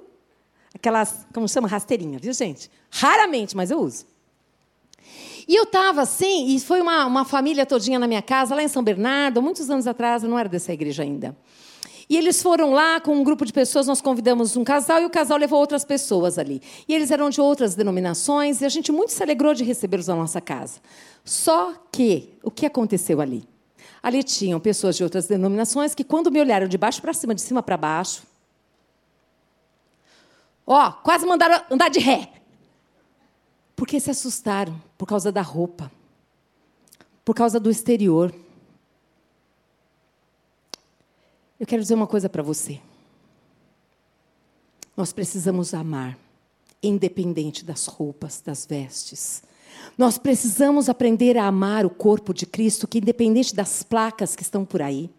[0.73, 2.69] aquelas, como chama, rasteirinha, viu, gente?
[2.89, 4.05] Raramente, mas eu uso.
[5.47, 8.67] E eu estava assim, e foi uma, uma família todinha na minha casa, lá em
[8.67, 11.35] São Bernardo, muitos anos atrás, eu não era dessa igreja ainda.
[12.13, 15.09] E eles foram lá com um grupo de pessoas, nós convidamos um casal e o
[15.09, 16.61] casal levou outras pessoas ali.
[16.87, 20.15] E eles eram de outras denominações e a gente muito se alegrou de recebê-los na
[20.15, 20.79] nossa casa.
[21.25, 23.49] Só que, o que aconteceu ali?
[24.03, 27.41] Ali tinham pessoas de outras denominações que, quando me olharam de baixo para cima, de
[27.41, 28.21] cima para baixo,
[30.67, 32.31] Ó, quase mandaram andar de ré.
[33.75, 35.91] Porque se assustaram por causa da roupa,
[37.25, 38.31] por causa do exterior.
[41.63, 42.81] Eu quero dizer uma coisa para você.
[44.97, 46.19] Nós precisamos amar,
[46.83, 49.41] independente das roupas, das vestes.
[49.97, 54.65] Nós precisamos aprender a amar o corpo de Cristo, que independente das placas que estão
[54.65, 55.09] por aí.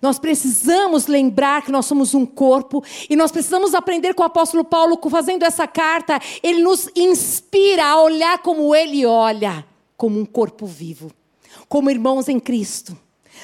[0.00, 4.64] Nós precisamos lembrar que nós somos um corpo e nós precisamos aprender com o apóstolo
[4.64, 9.64] Paulo, fazendo essa carta, ele nos inspira a olhar como ele olha,
[9.96, 11.12] como um corpo vivo,
[11.68, 12.98] como irmãos em Cristo.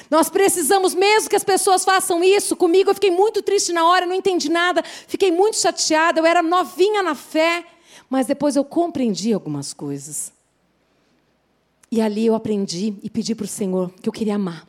[0.09, 4.05] Nós precisamos, mesmo que as pessoas façam isso comigo, eu fiquei muito triste na hora,
[4.05, 7.65] não entendi nada, fiquei muito chateada, eu era novinha na fé,
[8.09, 10.31] mas depois eu compreendi algumas coisas.
[11.91, 14.67] E ali eu aprendi e pedi para o Senhor que eu queria amar.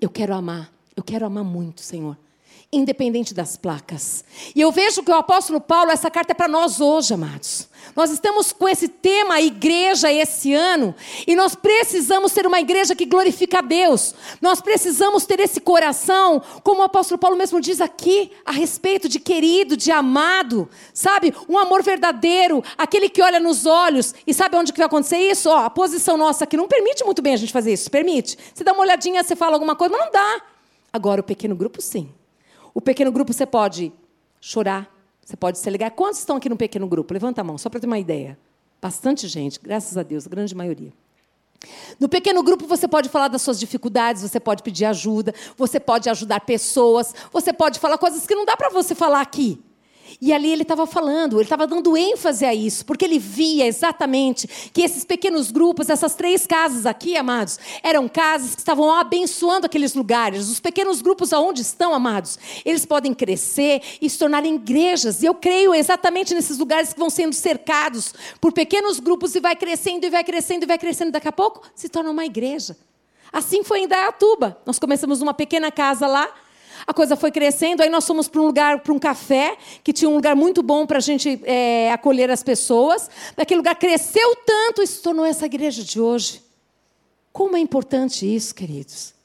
[0.00, 0.72] Eu quero amar.
[0.96, 2.16] Eu quero amar muito, Senhor
[2.70, 4.22] independente das placas.
[4.54, 7.66] E eu vejo que o apóstolo Paulo, essa carta é para nós hoje, amados.
[7.96, 10.94] Nós estamos com esse tema igreja esse ano,
[11.26, 14.14] e nós precisamos ser uma igreja que glorifica a Deus.
[14.42, 19.18] Nós precisamos ter esse coração, como o apóstolo Paulo mesmo diz aqui, a respeito de
[19.18, 21.34] querido, de amado, sabe?
[21.48, 24.14] Um amor verdadeiro, aquele que olha nos olhos.
[24.26, 25.48] E sabe onde que vai acontecer isso?
[25.48, 27.90] Ó, a posição nossa aqui não permite muito bem a gente fazer isso.
[27.90, 28.36] Permite?
[28.52, 30.42] Você dá uma olhadinha, você fala alguma coisa, mas não dá.
[30.92, 32.12] Agora, o pequeno grupo, sim.
[32.78, 33.92] O pequeno grupo você pode
[34.40, 34.88] chorar,
[35.20, 35.90] você pode se ligar.
[35.90, 37.12] Quantos estão aqui no pequeno grupo?
[37.12, 38.38] Levanta a mão, só para ter uma ideia.
[38.80, 40.92] Bastante gente, graças a Deus, a grande maioria.
[41.98, 46.08] No pequeno grupo você pode falar das suas dificuldades, você pode pedir ajuda, você pode
[46.08, 49.60] ajudar pessoas, você pode falar coisas que não dá para você falar aqui.
[50.20, 54.46] E ali ele estava falando, ele estava dando ênfase a isso, porque ele via exatamente
[54.72, 59.94] que esses pequenos grupos, essas três casas aqui, amados, eram casas que estavam abençoando aqueles
[59.94, 60.48] lugares.
[60.48, 65.22] Os pequenos grupos aonde estão, amados, eles podem crescer e se tornarem igrejas.
[65.22, 69.56] E eu creio exatamente nesses lugares que vão sendo cercados por pequenos grupos e vai
[69.56, 71.12] crescendo e vai crescendo e vai crescendo.
[71.12, 72.76] Daqui a pouco se torna uma igreja.
[73.32, 74.58] Assim foi em Dayatuba.
[74.64, 76.32] Nós começamos uma pequena casa lá
[76.86, 80.08] a coisa foi crescendo, aí nós fomos para um lugar, para um café, que tinha
[80.08, 83.10] um lugar muito bom para a gente é, acolher as pessoas.
[83.36, 86.42] Daquele lugar cresceu tanto e se tornou essa igreja de hoje.
[87.32, 89.17] Como é importante isso, queridos?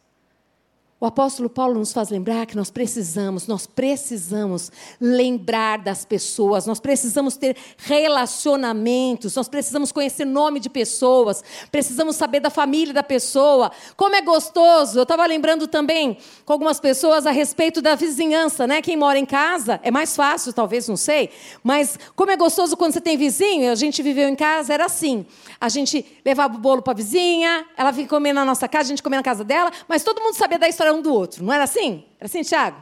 [1.03, 6.79] O apóstolo Paulo nos faz lembrar que nós precisamos, nós precisamos lembrar das pessoas, nós
[6.79, 13.69] precisamos ter relacionamentos, nós precisamos conhecer nome de pessoas, precisamos saber da família da pessoa.
[13.97, 14.97] Como é gostoso!
[14.97, 18.81] Eu estava lembrando também com algumas pessoas a respeito da vizinhança, né?
[18.81, 22.93] Quem mora em casa é mais fácil, talvez, não sei, mas como é gostoso quando
[22.93, 25.25] você tem vizinho, a gente viveu em casa, era assim.
[25.59, 28.89] A gente levava o bolo para a vizinha, ela vinha comer na nossa casa, a
[28.91, 31.43] gente comia na casa dela, mas todo mundo sabia da história um do outro.
[31.43, 32.05] Não era assim?
[32.19, 32.81] Era assim, Tiago?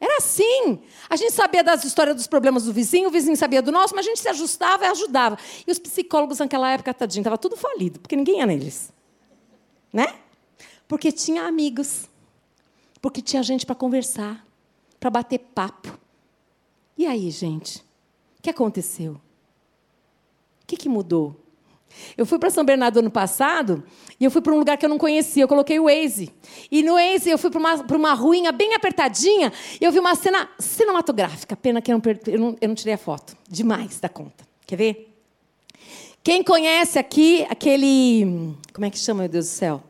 [0.00, 0.78] Era assim.
[1.08, 4.06] A gente sabia das histórias dos problemas do vizinho, o vizinho sabia do nosso, mas
[4.06, 5.38] a gente se ajustava e ajudava.
[5.66, 8.92] E os psicólogos naquela época, tadinho, estava tudo falido, porque ninguém ia neles.
[9.92, 10.06] Né?
[10.86, 12.08] Porque tinha amigos.
[13.00, 14.44] Porque tinha gente para conversar,
[15.00, 15.98] para bater papo.
[16.98, 17.78] E aí, gente?
[18.38, 19.12] O que aconteceu?
[19.12, 21.36] O que, que mudou?
[22.16, 23.84] Eu fui para São Bernardo ano passado
[24.18, 25.42] e eu fui para um lugar que eu não conhecia.
[25.42, 26.32] Eu coloquei o Waze.
[26.70, 30.14] E no Waze eu fui para uma, uma ruinha bem apertadinha e eu vi uma
[30.14, 31.56] cena cinematográfica.
[31.56, 33.36] Pena que eu não, eu não, eu não tirei a foto.
[33.48, 34.44] Demais da conta.
[34.66, 35.16] Quer ver?
[36.22, 38.54] Quem conhece aqui aquele.
[38.72, 39.82] Como é que chama, meu Deus do céu?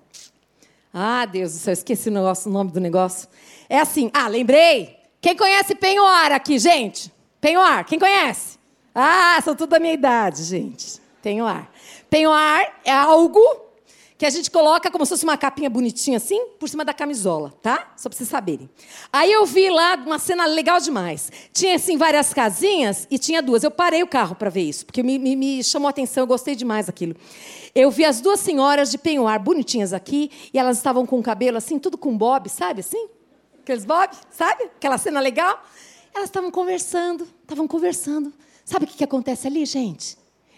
[0.92, 3.28] Ah, Deus do céu, esqueci o, negócio, o nome do negócio.
[3.68, 4.10] É assim.
[4.12, 4.96] Ah, lembrei.
[5.20, 7.10] Quem conhece Penhoar aqui, gente?
[7.40, 8.58] Penhoar, quem conhece?
[8.94, 11.00] Ah, são tudo da minha idade, gente.
[11.22, 11.70] Penhoar.
[12.08, 13.66] Penhoar é algo
[14.18, 17.52] que a gente coloca como se fosse uma capinha bonitinha assim, por cima da camisola,
[17.60, 17.92] tá?
[17.96, 18.68] Só para vocês saberem.
[19.12, 21.30] Aí eu vi lá uma cena legal demais.
[21.52, 23.62] Tinha, assim, várias casinhas e tinha duas.
[23.62, 26.26] Eu parei o carro para ver isso, porque me, me, me, chamou a atenção, eu
[26.26, 27.14] gostei demais daquilo.
[27.74, 31.58] Eu vi as duas senhoras de penhoar bonitinhas aqui, e elas estavam com o cabelo
[31.58, 33.08] assim, tudo com bob, sabe assim?
[33.60, 34.64] Aqueles bob, sabe?
[34.64, 35.62] Aquela cena legal.
[36.14, 38.32] Elas estavam conversando, estavam conversando.
[38.64, 40.16] Sabe o que, que acontece ali, gente?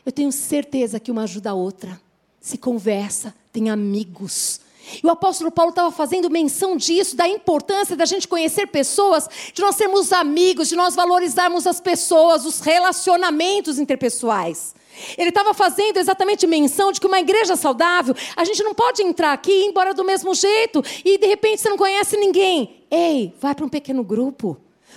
[0.08, 2.00] Eu tenho certeza que uma ajuda a outra.
[2.40, 4.58] Se conversa, tem amigos.
[5.04, 9.60] E o apóstolo Paulo estava fazendo menção disso, da importância da gente conhecer pessoas, de
[9.60, 14.74] nós sermos amigos, de nós valorizarmos as pessoas, os relacionamentos interpessoais.
[15.18, 19.34] Ele estava fazendo exatamente menção de que uma igreja saudável, a gente não pode entrar
[19.34, 22.82] aqui e ir embora do mesmo jeito e de repente você não conhece ninguém.
[22.90, 24.56] Ei, vai para um pequeno grupo,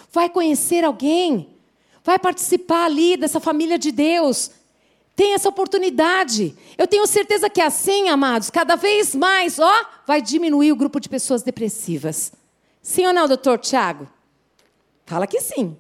[0.10, 1.50] vai conhecer alguém,
[2.02, 4.61] vai participar ali dessa família de Deus.
[5.22, 6.58] Tem essa oportunidade.
[6.76, 11.08] Eu tenho certeza que assim, amados, cada vez mais, ó, vai diminuir o grupo de
[11.08, 12.34] pessoas depressivas.
[12.82, 14.10] Sim ou não, doutor Tiago?
[15.06, 15.78] Fala que sim.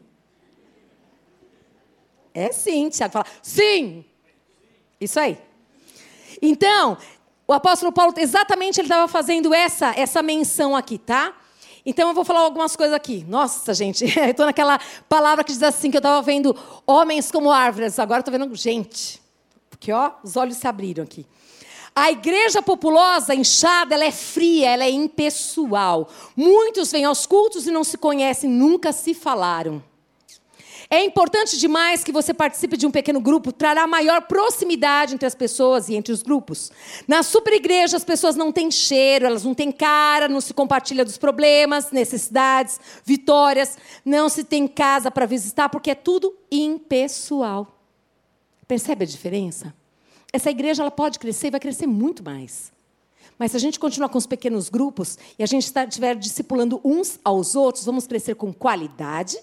[2.35, 3.13] É sim, Tiago.
[3.13, 4.05] Fala, sim.
[4.99, 5.39] Isso aí.
[6.39, 6.95] Então,
[7.47, 11.35] o apóstolo Paulo, exatamente ele estava fazendo essa, essa menção aqui, tá?
[11.83, 13.25] Então eu vou falar algumas coisas aqui.
[13.27, 17.51] Nossa, gente, eu estou naquela palavra que diz assim, que eu estava vendo homens como
[17.51, 19.20] árvores, agora estou vendo gente.
[19.81, 21.25] Porque, ó, os olhos se abriram aqui.
[21.95, 26.07] A igreja populosa, inchada, ela é fria, ela é impessoal.
[26.37, 29.81] Muitos vêm aos cultos e não se conhecem, nunca se falaram.
[30.87, 35.33] É importante demais que você participe de um pequeno grupo, trará maior proximidade entre as
[35.33, 36.71] pessoas e entre os grupos.
[37.07, 41.03] Na super igreja, as pessoas não têm cheiro, elas não têm cara, não se compartilha
[41.03, 47.80] dos problemas, necessidades, vitórias, não se tem casa para visitar, porque é tudo impessoal.
[48.71, 49.73] Percebe a diferença?
[50.31, 52.71] Essa igreja ela pode crescer e vai crescer muito mais.
[53.37, 57.19] Mas se a gente continuar com os pequenos grupos e a gente estiver discipulando uns
[57.21, 59.37] aos outros, vamos crescer com qualidade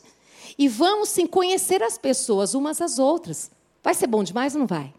[0.59, 3.51] e vamos sim conhecer as pessoas umas às outras.
[3.83, 4.95] Vai ser bom demais ou não vai?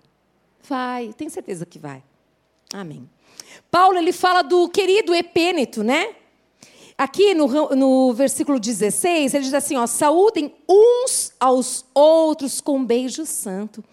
[0.61, 2.03] Vai, tenho certeza que vai.
[2.71, 3.09] Amém.
[3.71, 6.13] Paulo ele fala do querido Epêneto, né?
[6.95, 13.25] Aqui no, no versículo 16, ele diz assim: ó, saúdem uns aos outros com beijo
[13.25, 13.83] santo.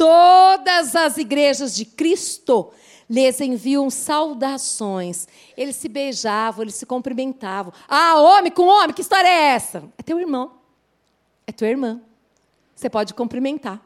[0.00, 2.72] Todas as igrejas de Cristo
[3.06, 5.28] lhes enviam saudações.
[5.54, 7.70] Eles se beijavam, eles se cumprimentavam.
[7.86, 9.84] Ah, homem com homem, que história é essa?
[9.98, 10.52] É teu irmão.
[11.46, 12.00] É tua irmã.
[12.74, 13.78] Você pode cumprimentar.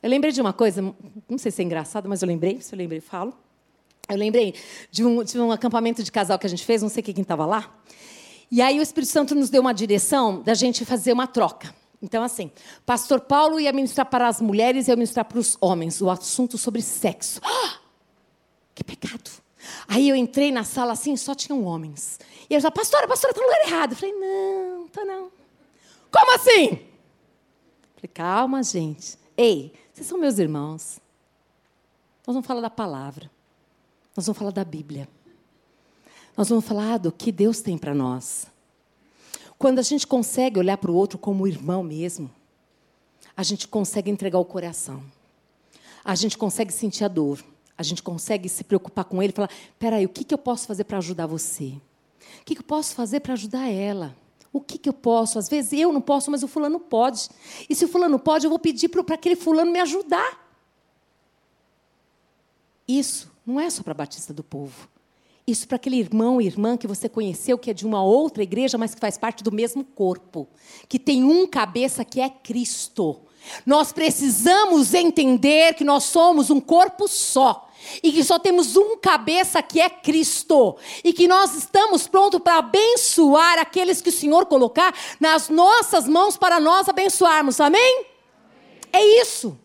[0.00, 0.94] Eu lembrei de uma coisa,
[1.28, 3.34] não sei se é engraçado, mas eu lembrei, se eu lembrei, falo.
[4.08, 4.54] Eu lembrei
[4.88, 7.44] de um, de um acampamento de casal que a gente fez, não sei quem estava
[7.44, 7.74] lá.
[8.48, 11.74] E aí o Espírito Santo nos deu uma direção da gente fazer uma troca.
[12.02, 12.50] Então, assim,
[12.86, 16.56] pastor Paulo ia ministrar para as mulheres e eu ministrar para os homens o assunto
[16.56, 17.40] sobre sexo.
[17.44, 17.78] Ah,
[18.74, 19.30] que pecado.
[19.86, 22.18] Aí eu entrei na sala assim, só tinham homens.
[22.48, 23.92] E eles falaram, pastora, pastora, está no lugar errado.
[23.92, 25.30] Eu falei, não, tá não.
[26.10, 26.66] Como assim?
[26.70, 26.78] Eu
[27.96, 29.18] falei, calma, gente.
[29.36, 30.98] Ei, vocês são meus irmãos.
[32.26, 33.30] Nós vamos falar da palavra.
[34.16, 35.08] Nós vamos falar da Bíblia.
[36.36, 38.46] Nós vamos falar do que Deus tem para nós.
[39.60, 42.30] Quando a gente consegue olhar para o outro como irmão mesmo,
[43.36, 45.04] a gente consegue entregar o coração.
[46.02, 47.44] A gente consegue sentir a dor.
[47.76, 50.66] a gente consegue se preocupar com ele e falar: peraí, o que, que eu posso
[50.66, 51.74] fazer para ajudar você?
[52.40, 54.16] O que, que eu posso fazer para ajudar ela?
[54.50, 55.38] O que, que eu posso?
[55.38, 57.28] Às vezes eu não posso, mas o fulano pode.
[57.68, 60.42] E se o fulano pode, eu vou pedir para aquele fulano me ajudar.
[62.88, 64.88] Isso não é só para a Batista do Povo.
[65.50, 68.78] Isso para aquele irmão e irmã que você conheceu, que é de uma outra igreja,
[68.78, 70.48] mas que faz parte do mesmo corpo.
[70.88, 73.22] Que tem um cabeça que é Cristo.
[73.66, 77.68] Nós precisamos entender que nós somos um corpo só.
[78.02, 80.76] E que só temos um cabeça que é Cristo.
[81.02, 86.36] E que nós estamos prontos para abençoar aqueles que o Senhor colocar nas nossas mãos
[86.36, 87.60] para nós abençoarmos.
[87.60, 87.80] Amém?
[87.80, 88.06] Amém.
[88.92, 89.58] É isso.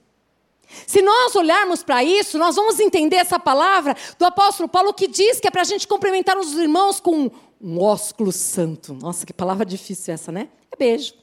[0.86, 5.40] Se nós olharmos para isso, nós vamos entender essa palavra do apóstolo Paulo que diz
[5.40, 7.30] que é para a gente cumprimentar os irmãos com
[7.62, 8.94] um ósculo santo.
[8.94, 10.50] Nossa, que palavra difícil essa, né?
[10.72, 11.14] É beijo.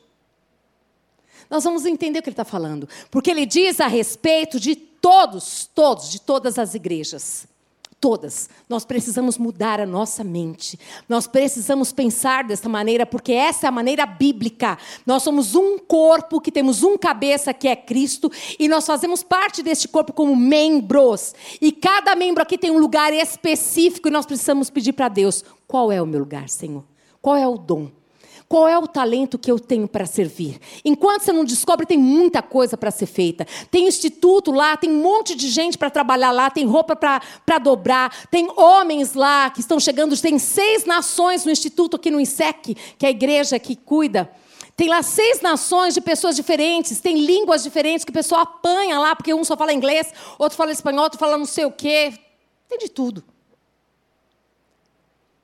[1.49, 2.89] Nós vamos entender o que ele está falando.
[3.11, 7.47] Porque ele diz a respeito de todos, todos, de todas as igrejas.
[8.03, 8.51] Todas.
[8.69, 10.77] Nós precisamos mudar a nossa mente.
[11.09, 14.77] Nós precisamos pensar dessa maneira, porque essa é a maneira bíblica.
[15.07, 18.29] Nós somos um corpo que temos um cabeça que é Cristo
[18.59, 21.33] e nós fazemos parte deste corpo como membros.
[21.61, 25.93] E cada membro aqui tem um lugar específico e nós precisamos pedir para Deus: qual
[25.93, 26.83] é o meu lugar, Senhor?
[27.21, 27.89] Qual é o dom?
[28.53, 30.61] Qual é o talento que eu tenho para servir?
[30.85, 33.47] Enquanto você não descobre, tem muita coisa para ser feita.
[33.71, 38.15] Tem instituto lá, tem um monte de gente para trabalhar lá, tem roupa para dobrar,
[38.31, 43.07] tem homens lá que estão chegando, tem seis nações no instituto aqui no INSEC, que
[43.07, 44.31] é a igreja que cuida.
[44.77, 49.17] Tem lá seis nações de pessoas diferentes, tem línguas diferentes que o pessoal apanha lá,
[49.17, 52.13] porque um só fala inglês, outro fala espanhol, outro fala não sei o quê.
[52.69, 53.25] Tem de tudo.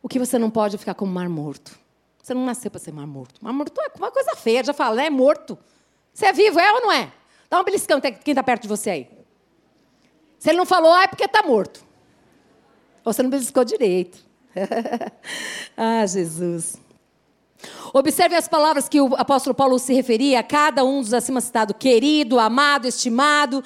[0.03, 1.88] O que você não pode é ficar como mar morto.
[2.29, 3.43] Você não nasceu para ser mar morto.
[3.43, 5.59] Mar morto é uma coisa feia, já fala, é morto.
[6.13, 7.11] Você é vivo, é ou não é?
[7.49, 9.11] Dá um beliscão quem está perto de você aí.
[10.39, 11.83] Se ele não falou, ah, é porque está morto.
[13.03, 14.19] Ou você não beliscou direito.
[15.75, 16.77] ah, Jesus.
[17.95, 21.77] Observe as palavras que o apóstolo Paulo se referia a cada um dos acima citados:
[21.79, 23.65] querido, amado, estimado,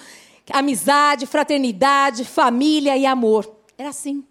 [0.53, 3.57] amizade, fraternidade, família e amor.
[3.77, 4.25] Era assim.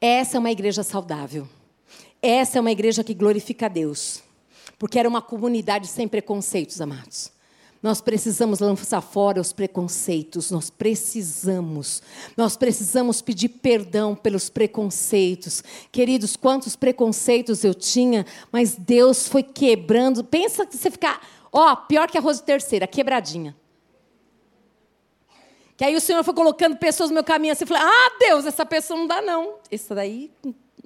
[0.00, 1.46] Essa é uma igreja saudável.
[2.22, 4.22] Essa é uma igreja que glorifica a Deus,
[4.78, 7.32] porque era uma comunidade sem preconceitos, amados.
[7.82, 12.00] Nós precisamos lançar fora os preconceitos, nós precisamos.
[12.36, 15.64] Nós precisamos pedir perdão pelos preconceitos.
[15.90, 20.22] Queridos, quantos preconceitos eu tinha, mas Deus foi quebrando.
[20.22, 23.56] Pensa que você ficar, ó, pior que arroz de terceira, quebradinha.
[25.76, 28.64] Que aí o Senhor foi colocando pessoas no meu caminho assim, falei, ah, Deus, essa
[28.64, 29.56] pessoa não dá não.
[29.68, 30.30] Essa daí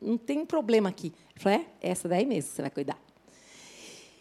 [0.01, 1.13] não tem problema aqui.
[1.35, 2.99] Ele falou: é, essa daí mesmo você vai cuidar.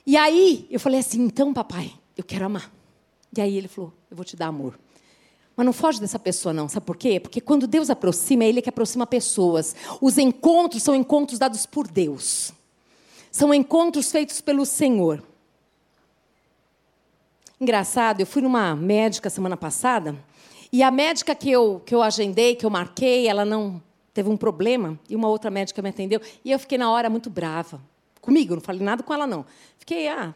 [0.05, 2.71] E aí eu falei assim: então, papai, eu quero amar.
[3.36, 4.80] E aí ele falou: eu vou te dar amor.
[5.55, 6.67] Mas não foge dessa pessoa, não.
[6.67, 7.19] Sabe por quê?
[7.19, 9.73] Porque quando Deus aproxima, é Ele que aproxima pessoas.
[10.01, 12.51] Os encontros são encontros dados por Deus.
[13.32, 15.23] São encontros feitos pelo Senhor.
[17.59, 20.13] Engraçado, eu fui numa médica semana passada,
[20.73, 23.82] e a médica que eu, que eu agendei, que eu marquei, ela não
[24.16, 27.30] teve um problema e uma outra médica me atendeu e eu fiquei na hora muito
[27.30, 27.82] brava.
[28.22, 29.45] Comigo, não falei nada com ela não.
[29.78, 30.34] Fiquei, ah,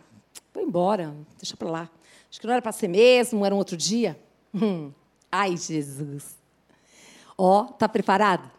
[0.53, 1.89] vou embora, deixa para lá.
[2.29, 4.19] Acho que não era para ser mesmo, era um outro dia.
[4.53, 4.91] Hum.
[5.31, 6.37] Ai, Jesus.
[7.37, 8.51] Ó, oh, tá preparado?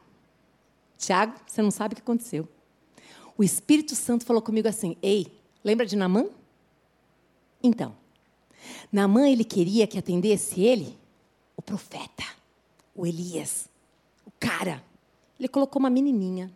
[0.97, 2.49] Tiago, você não sabe o que aconteceu.
[3.37, 5.27] O Espírito Santo falou comigo assim: "Ei,
[5.63, 6.31] lembra de Namã?
[7.63, 7.95] Então,
[8.91, 10.99] Namã ele queria que atendesse ele,
[11.57, 12.25] o profeta,
[12.95, 13.69] o Elias,
[14.25, 14.83] o cara
[15.41, 16.53] ele colocou uma menininha.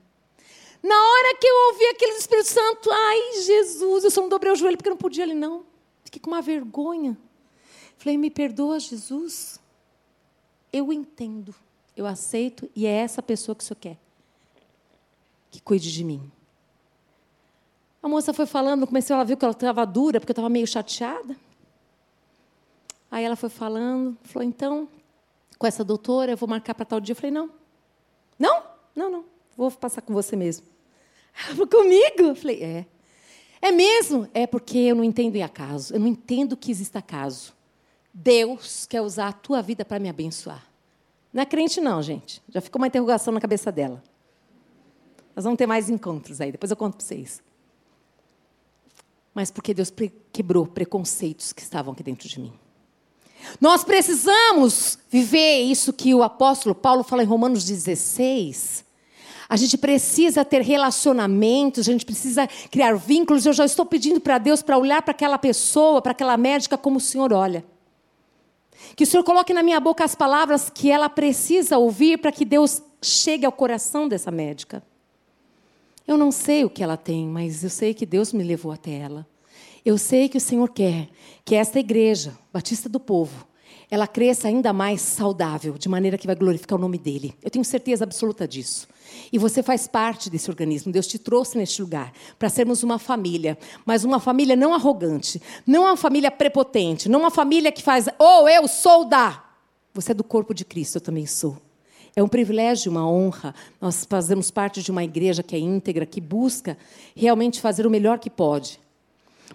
[0.83, 4.57] Na hora que eu ouvi aquele Espírito Santo, ai, Jesus, eu só não dobrei o
[4.57, 5.65] joelho porque não podia ali, não.
[6.05, 7.17] Fiquei com uma vergonha.
[7.97, 9.59] Falei, me perdoa, Jesus.
[10.71, 11.55] Eu entendo,
[11.97, 13.99] eu aceito, e é essa pessoa que o senhor quer.
[15.51, 16.31] Que cuide de mim.
[18.03, 20.67] A moça foi falando, comecei, ela viu que ela estava dura, porque eu estava meio
[20.67, 21.35] chateada.
[23.11, 24.87] Aí ela foi falando, falou, então,
[25.59, 27.13] com essa doutora, eu vou marcar para tal dia.
[27.13, 27.49] Eu falei, não.
[28.39, 28.74] Não?
[28.95, 29.25] Não, não,
[29.57, 30.67] vou passar com você mesmo.
[31.71, 32.23] Comigo?
[32.23, 32.87] Eu falei, é.
[33.61, 34.29] É mesmo?
[34.35, 35.95] É porque eu não entendo em acaso.
[35.95, 37.55] Eu não entendo que exista acaso.
[38.13, 40.65] Deus quer usar a tua vida para me abençoar.
[41.33, 42.43] Não é crente, não, gente.
[42.49, 44.03] Já ficou uma interrogação na cabeça dela.
[45.35, 47.43] Nós vamos ter mais encontros aí, depois eu conto para vocês.
[49.35, 49.93] Mas porque Deus
[50.33, 52.53] quebrou preconceitos que estavam aqui dentro de mim.
[53.61, 58.85] Nós precisamos viver isso que o apóstolo Paulo fala em Romanos 16.
[59.49, 63.45] A gente precisa ter relacionamentos, a gente precisa criar vínculos.
[63.45, 66.97] Eu já estou pedindo para Deus para olhar para aquela pessoa, para aquela médica, como
[66.97, 67.65] o Senhor olha.
[68.97, 72.45] Que o Senhor coloque na minha boca as palavras que ela precisa ouvir para que
[72.45, 74.83] Deus chegue ao coração dessa médica.
[76.07, 78.93] Eu não sei o que ela tem, mas eu sei que Deus me levou até
[78.93, 79.27] ela.
[79.85, 81.09] Eu sei que o Senhor quer
[81.45, 83.47] que esta igreja, Batista do Povo,
[83.91, 87.35] ela cresça ainda mais saudável, de maneira que vai glorificar o nome dele.
[87.43, 88.89] Eu tenho certeza absoluta disso.
[89.31, 90.91] E você faz parte desse organismo.
[90.91, 95.83] Deus te trouxe neste lugar para sermos uma família, mas uma família não arrogante, não
[95.83, 99.45] uma família prepotente, não uma família que faz, ou oh, eu sou da.
[99.93, 101.59] Você é do corpo de Cristo, eu também sou.
[102.17, 103.55] É um privilégio, uma honra.
[103.79, 106.79] Nós fazemos parte de uma igreja que é íntegra, que busca
[107.15, 108.83] realmente fazer o melhor que pode.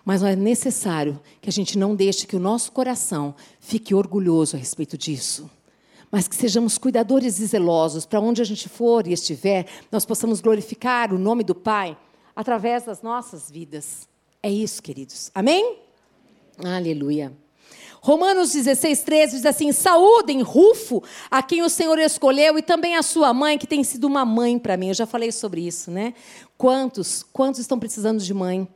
[0.05, 4.59] Mas é necessário que a gente não deixe que o nosso coração fique orgulhoso a
[4.59, 5.49] respeito disso.
[6.11, 10.41] Mas que sejamos cuidadores e zelosos para onde a gente for e estiver, nós possamos
[10.41, 11.97] glorificar o nome do Pai
[12.35, 14.07] através das nossas vidas.
[14.41, 15.29] É isso, queridos.
[15.35, 15.77] Amém?
[16.63, 17.31] Aleluia.
[18.01, 23.03] Romanos 16, 13 diz assim: Saúdem Rufo, a quem o Senhor escolheu, e também a
[23.03, 24.87] sua mãe, que tem sido uma mãe para mim.
[24.87, 26.13] Eu já falei sobre isso, né?
[26.57, 28.67] Quantos, quantos estão precisando de mãe?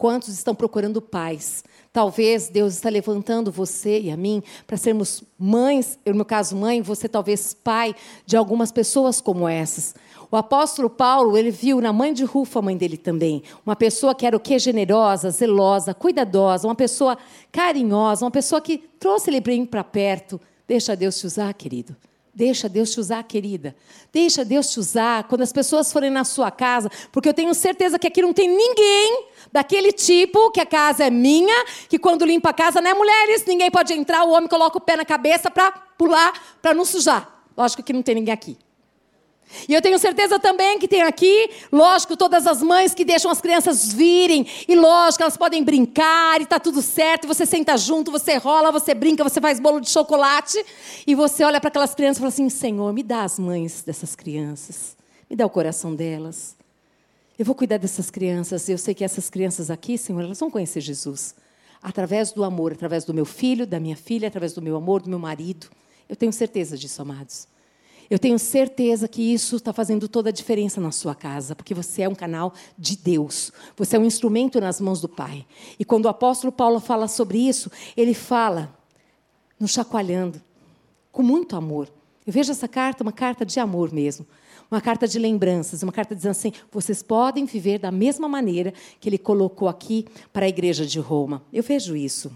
[0.00, 1.62] Quantos estão procurando pais?
[1.92, 6.56] Talvez Deus está levantando você e a mim para sermos mães, eu, no meu caso,
[6.56, 7.94] mãe, você talvez pai
[8.24, 9.94] de algumas pessoas como essas.
[10.30, 13.42] O apóstolo Paulo, ele viu na mãe de Rufo a mãe dele também.
[13.66, 14.58] Uma pessoa que era o que?
[14.58, 17.18] Generosa, zelosa, cuidadosa, uma pessoa
[17.52, 20.40] carinhosa, uma pessoa que trouxe ele bem para perto.
[20.66, 21.94] Deixa Deus te usar, querido.
[22.32, 23.74] Deixa Deus te usar, querida.
[24.12, 27.98] Deixa Deus te usar quando as pessoas forem na sua casa, porque eu tenho certeza
[27.98, 32.50] que aqui não tem ninguém daquele tipo, que a casa é minha, que quando limpa
[32.50, 33.44] a casa, né, mulheres?
[33.44, 37.44] Ninguém pode entrar, o homem coloca o pé na cabeça para pular, para não sujar.
[37.56, 38.56] Lógico que não tem ninguém aqui.
[39.68, 43.40] E eu tenho certeza também que tem aqui, lógico, todas as mães que deixam as
[43.40, 48.36] crianças virem, e lógico, elas podem brincar e está tudo certo, você senta junto, você
[48.36, 50.64] rola, você brinca, você faz bolo de chocolate,
[51.06, 54.14] e você olha para aquelas crianças e fala assim: Senhor, me dá as mães dessas
[54.14, 54.96] crianças,
[55.28, 56.56] me dá o coração delas.
[57.38, 60.80] Eu vou cuidar dessas crianças, eu sei que essas crianças aqui, Senhor, elas vão conhecer
[60.80, 61.34] Jesus
[61.82, 65.08] através do amor, através do meu filho, da minha filha, através do meu amor, do
[65.08, 65.68] meu marido.
[66.08, 67.48] Eu tenho certeza disso, amados.
[68.10, 72.02] Eu tenho certeza que isso está fazendo toda a diferença na sua casa, porque você
[72.02, 73.52] é um canal de Deus.
[73.76, 75.46] Você é um instrumento nas mãos do Pai.
[75.78, 78.76] E quando o apóstolo Paulo fala sobre isso, ele fala
[79.60, 80.42] nos chacoalhando,
[81.12, 81.88] com muito amor.
[82.26, 84.26] Eu vejo essa carta uma carta de amor mesmo.
[84.68, 89.08] Uma carta de lembranças, uma carta dizendo assim: vocês podem viver da mesma maneira que
[89.08, 91.42] ele colocou aqui para a igreja de Roma.
[91.52, 92.32] Eu vejo isso.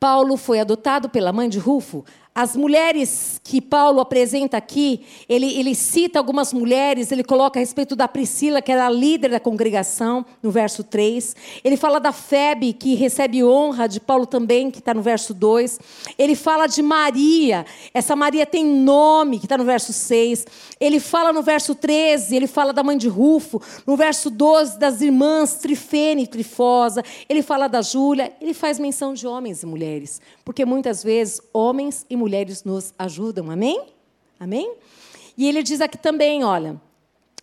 [0.00, 2.04] Paulo foi adotado pela mãe de Rufo
[2.40, 7.94] as mulheres que Paulo apresenta aqui, ele, ele, cita algumas mulheres, ele coloca a respeito
[7.94, 11.36] da Priscila, que era a líder da congregação, no verso 3.
[11.62, 15.78] Ele fala da Febe, que recebe honra de Paulo também, que está no verso 2.
[16.18, 20.46] Ele fala de Maria, essa Maria tem nome, que está no verso 6.
[20.80, 23.60] Ele fala no verso 13, ele fala da mãe de Rufo.
[23.86, 27.02] No verso 12, das irmãs Trifene e Trifosa.
[27.28, 28.32] Ele fala da Júlia.
[28.40, 32.29] Ele faz menção de homens e mulheres, porque muitas vezes homens e mulheres
[32.64, 33.50] nos ajudam.
[33.50, 33.82] Amém?
[34.38, 34.74] Amém?
[35.36, 36.80] E ele diz aqui também, olha,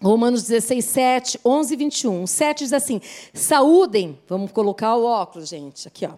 [0.01, 2.27] Romanos 16, 7, 11 e 21.
[2.27, 3.01] 7 diz assim:
[3.33, 6.11] Saúdem, vamos colocar o óculos, gente, aqui, ó.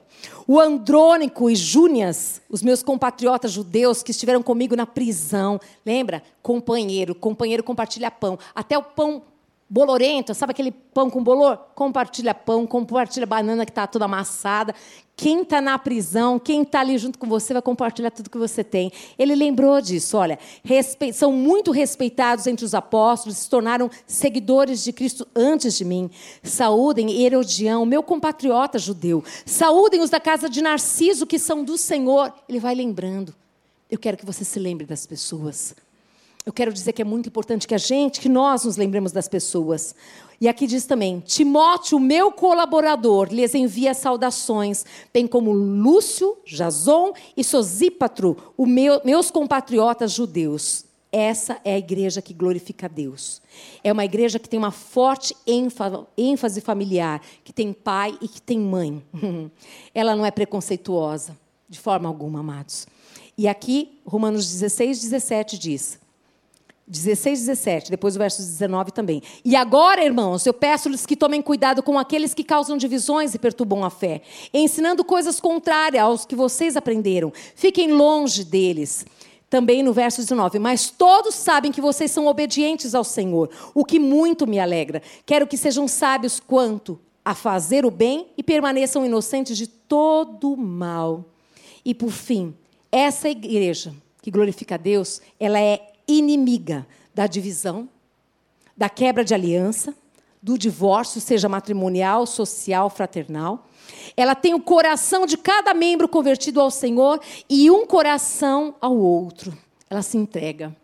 [0.45, 5.59] O Andrônico e Júnias, os meus compatriotas judeus que estiveram comigo na prisão.
[5.85, 6.21] Lembra?
[6.41, 8.37] Companheiro, companheiro compartilha pão.
[8.53, 9.21] Até o pão
[9.69, 11.57] bolorento, sabe aquele pão com bolor?
[11.75, 14.73] Compartilha pão, compartilha banana que está toda amassada.
[15.15, 18.63] Quem está na prisão, quem está ali junto com você, vai compartilhar tudo que você
[18.63, 18.91] tem.
[19.17, 20.17] Ele lembrou disso.
[20.17, 20.39] Olha,
[21.13, 26.09] são muito respeitados entre os apóstolos, se tornaram seguidores de Cristo antes de mim.
[26.41, 29.23] Saúdem Herodião, meu compatriota judeu.
[29.45, 32.33] Saúdem os da casa de Narciso, que são do Senhor.
[32.47, 33.35] Ele vai lembrando.
[33.91, 35.75] Eu quero que você se lembre das pessoas.
[36.45, 39.27] Eu quero dizer que é muito importante que a gente, que nós nos lembremos das
[39.27, 39.93] pessoas.
[40.41, 47.43] E aqui diz também: Timóteo, meu colaborador, lhes envia saudações, bem como Lúcio, Jason e
[47.43, 50.85] Sosípatro, os meu, meus compatriotas judeus.
[51.11, 53.41] Essa é a igreja que glorifica a Deus.
[53.83, 58.59] É uma igreja que tem uma forte ênfase familiar, que tem pai e que tem
[58.59, 59.03] mãe.
[59.93, 61.35] Ela não é preconceituosa,
[61.67, 62.87] de forma alguma, amados.
[63.35, 65.99] E aqui, Romanos 16, 17 diz:
[66.89, 69.21] 16, 17, depois o verso 19 também.
[69.45, 73.85] E agora, irmãos, eu peço-lhes que tomem cuidado com aqueles que causam divisões e perturbam
[73.85, 77.31] a fé, ensinando coisas contrárias aos que vocês aprenderam.
[77.55, 79.05] Fiquem longe deles.
[79.49, 83.97] Também no verso 19, mas todos sabem que vocês são obedientes ao Senhor, o que
[83.97, 85.01] muito me alegra.
[85.25, 91.25] Quero que sejam sábios quanto a fazer o bem e permaneçam inocentes de todo mal.
[91.83, 92.53] E por fim,
[92.91, 97.89] essa igreja que glorifica a Deus, ela é inimiga da divisão,
[98.75, 99.93] da quebra de aliança,
[100.41, 103.67] do divórcio, seja matrimonial, social, fraternal.
[104.15, 109.57] Ela tem o coração de cada membro convertido ao Senhor e um coração ao outro.
[109.89, 110.75] Ela se entrega.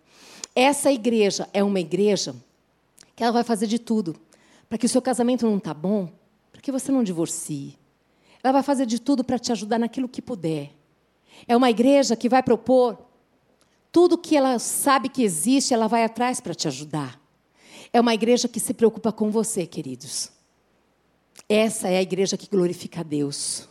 [0.55, 2.36] Essa igreja é uma igreja
[3.15, 4.15] que ela vai fazer de tudo
[4.67, 6.09] para que o seu casamento não está bom,
[6.51, 7.78] para que você não divorcie.
[8.43, 10.71] Ela vai fazer de tudo para te ajudar naquilo que puder.
[11.47, 12.97] É uma igreja que vai propor
[13.95, 17.17] tudo que ela sabe que existe, ela vai atrás para te ajudar.
[17.93, 20.33] É uma igreja que se preocupa com você, queridos.
[21.47, 23.69] Essa é a igreja que glorifica a Deus.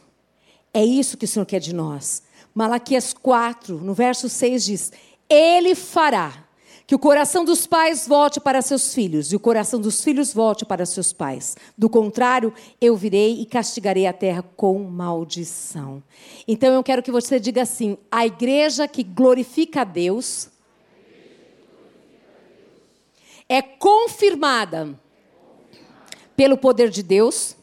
[0.73, 2.23] É isso que o Senhor quer de nós.
[2.55, 4.93] Malaquias 4, no verso 6 diz:
[5.29, 6.44] Ele fará
[6.87, 10.67] que o coração dos pais volte para seus filhos e o coração dos filhos volte
[10.67, 11.57] para seus pais.
[11.79, 16.03] Do contrário, eu virei e castigarei a terra com maldição.
[16.47, 20.51] Então eu quero que você diga assim: a igreja que glorifica a Deus
[23.49, 24.99] é confirmada
[26.37, 27.57] pelo poder de Deus,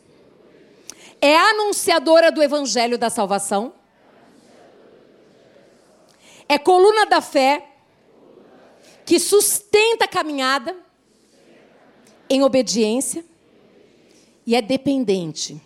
[1.20, 3.74] é anunciadora do evangelho da salvação,
[6.48, 7.71] é coluna da fé
[9.12, 10.74] que sustenta a caminhada
[12.30, 13.26] em obediência
[14.48, 15.62] e é dependente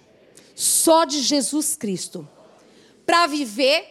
[0.56, 2.28] só de Jesus Cristo
[3.06, 3.86] para viver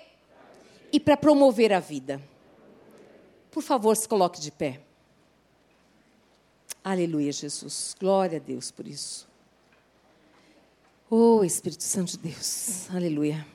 [0.92, 2.20] e para promover a vida.
[3.48, 4.80] Por favor, se coloque de pé.
[6.82, 7.94] Aleluia, Jesus.
[8.00, 9.24] Glória a Deus por isso.
[11.08, 12.90] Oh, Espírito Santo de Deus.
[12.90, 13.46] Aleluia.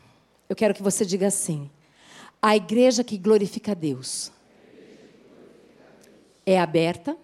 [0.47, 1.69] Eu quero que você diga assim:
[2.41, 4.31] a igreja que glorifica a Deus
[6.51, 7.15] é aberta,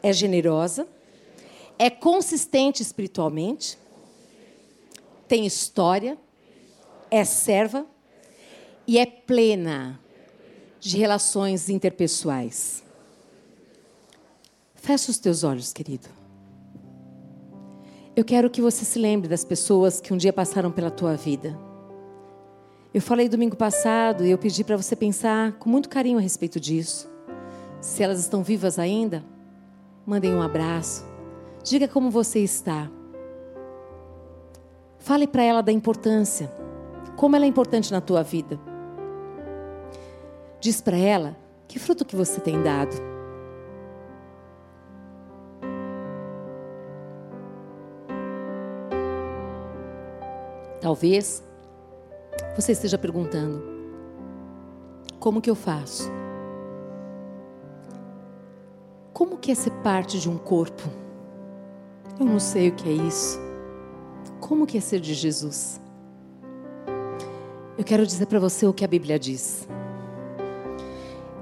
[0.00, 0.86] é generosa,
[1.76, 3.76] é consistente espiritualmente,
[5.26, 6.16] tem história,
[7.10, 7.84] é serva
[8.86, 9.98] e é plena
[10.78, 12.84] de relações interpessoais.
[14.76, 16.08] Fecha os teus olhos, querido.
[18.14, 21.58] Eu quero que você se lembre das pessoas que um dia passaram pela tua vida.
[22.94, 26.60] Eu falei domingo passado e eu pedi para você pensar com muito carinho a respeito
[26.60, 27.09] disso.
[27.80, 29.24] Se elas estão vivas ainda,
[30.04, 31.04] mandem um abraço.
[31.64, 32.90] Diga como você está.
[34.98, 36.52] Fale para ela da importância,
[37.16, 38.60] como ela é importante na tua vida.
[40.60, 42.94] Diz para ela que fruto que você tem dado.
[50.82, 51.42] Talvez
[52.54, 53.62] você esteja perguntando:
[55.18, 56.19] como que eu faço?
[59.12, 60.82] Como que é ser parte de um corpo?
[62.18, 63.38] Eu não sei o que é isso.
[64.40, 65.80] Como que é ser de Jesus?
[67.76, 69.66] Eu quero dizer para você o que a Bíblia diz.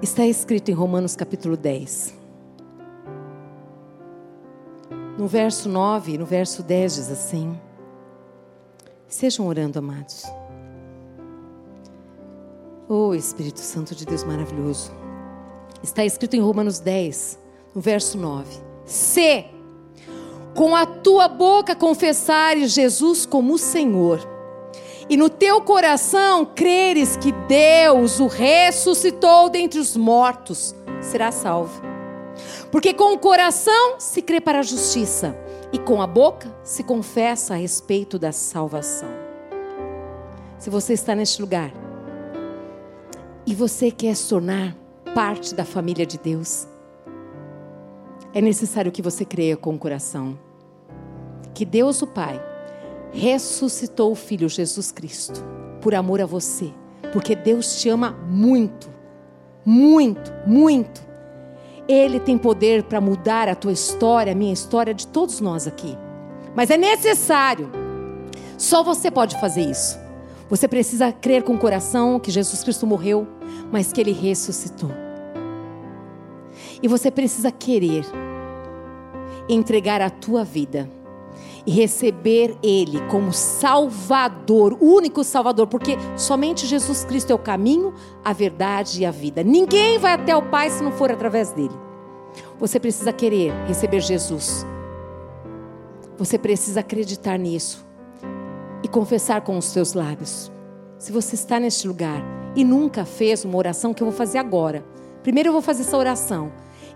[0.01, 2.15] Está escrito em Romanos capítulo 10.
[5.19, 7.59] No verso 9 e no verso 10 diz assim:
[9.09, 10.23] Sejam orando, amados.
[12.89, 14.93] Oh Espírito Santo de Deus maravilhoso.
[15.83, 17.37] Está escrito em Romanos 10,
[17.75, 19.45] no verso 9: Se
[20.55, 24.21] com a tua boca confessares Jesus como Senhor,
[25.09, 31.81] e no teu coração creres que Deus o ressuscitou dentre os mortos, será salvo.
[32.71, 35.37] Porque com o coração se crê para a justiça,
[35.73, 39.09] e com a boca se confessa a respeito da salvação.
[40.59, 41.73] Se você está neste lugar
[43.47, 44.77] e você quer se tornar
[45.15, 46.67] parte da família de Deus,
[48.35, 50.39] é necessário que você creia com o coração
[51.59, 52.41] que Deus, o Pai,
[53.11, 55.45] ressuscitou o Filho Jesus Cristo
[55.81, 56.73] por amor a você,
[57.13, 58.89] porque Deus te ama muito,
[59.67, 61.03] muito, muito.
[61.89, 65.99] Ele tem poder para mudar a tua história, a minha história, de todos nós aqui.
[66.55, 67.69] Mas é necessário,
[68.57, 69.99] só você pode fazer isso.
[70.49, 73.27] Você precisa crer com o coração que Jesus Cristo morreu,
[73.73, 75.08] mas que Ele ressuscitou.
[76.83, 78.05] E você precisa querer
[79.49, 80.89] entregar a tua vida
[81.67, 87.93] e receber Ele como Salvador, único Salvador, porque somente Jesus Cristo é o caminho,
[88.25, 89.43] a verdade e a vida.
[89.43, 91.75] Ninguém vai até o Pai se não for através dele.
[92.59, 94.67] Você precisa querer receber Jesus.
[96.17, 97.87] Você precisa acreditar nisso
[98.83, 100.51] e confessar com os seus lábios.
[100.99, 102.23] Se você está neste lugar
[102.57, 104.85] e nunca fez uma oração que eu vou fazer agora,
[105.23, 106.51] primeiro eu vou fazer essa oração.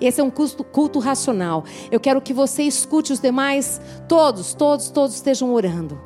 [0.06, 1.64] Esse é um culto, culto racional.
[1.90, 6.00] Eu quero que você escute os demais, todos, todos, todos estejam orando.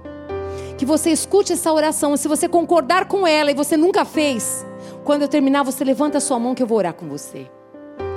[0.76, 2.16] que você escute essa oração.
[2.18, 4.66] Se você concordar com ela e você nunca fez,
[5.04, 7.50] quando eu terminar, você levanta a sua mão que eu vou orar com você.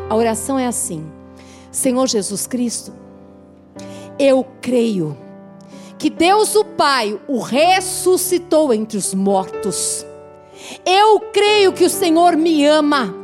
[0.09, 1.09] A oração é assim:
[1.71, 2.91] Senhor Jesus Cristo,
[4.17, 5.15] eu creio
[5.97, 10.05] que Deus o Pai o ressuscitou entre os mortos.
[10.85, 13.18] Eu creio que o Senhor me ama.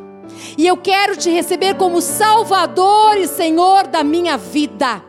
[0.57, 5.03] E eu quero te receber como Salvador e Senhor da minha vida.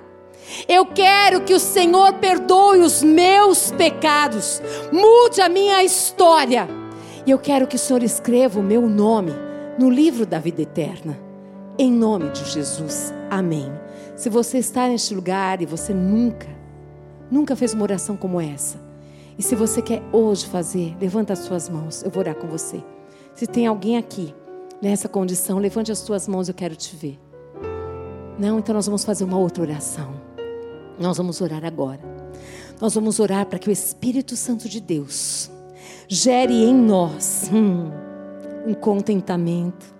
[0.68, 4.62] Eu quero que o Senhor perdoe os meus pecados,
[4.92, 6.68] mude a minha história.
[7.26, 9.32] E eu quero que o Senhor escreva o meu nome
[9.78, 11.18] no livro da vida eterna.
[11.78, 13.12] Em nome de Jesus.
[13.30, 13.70] Amém.
[14.14, 16.48] Se você está neste lugar e você nunca,
[17.30, 18.80] nunca fez uma oração como essa,
[19.38, 22.82] e se você quer hoje fazer, levanta as suas mãos, eu vou orar com você.
[23.34, 24.34] Se tem alguém aqui
[24.82, 27.18] nessa condição, levante as suas mãos, eu quero te ver.
[28.38, 30.14] Não, então nós vamos fazer uma outra oração.
[30.98, 32.00] Nós vamos orar agora.
[32.80, 35.50] Nós vamos orar para que o Espírito Santo de Deus
[36.08, 37.90] gere em nós hum,
[38.66, 39.94] um contentamento,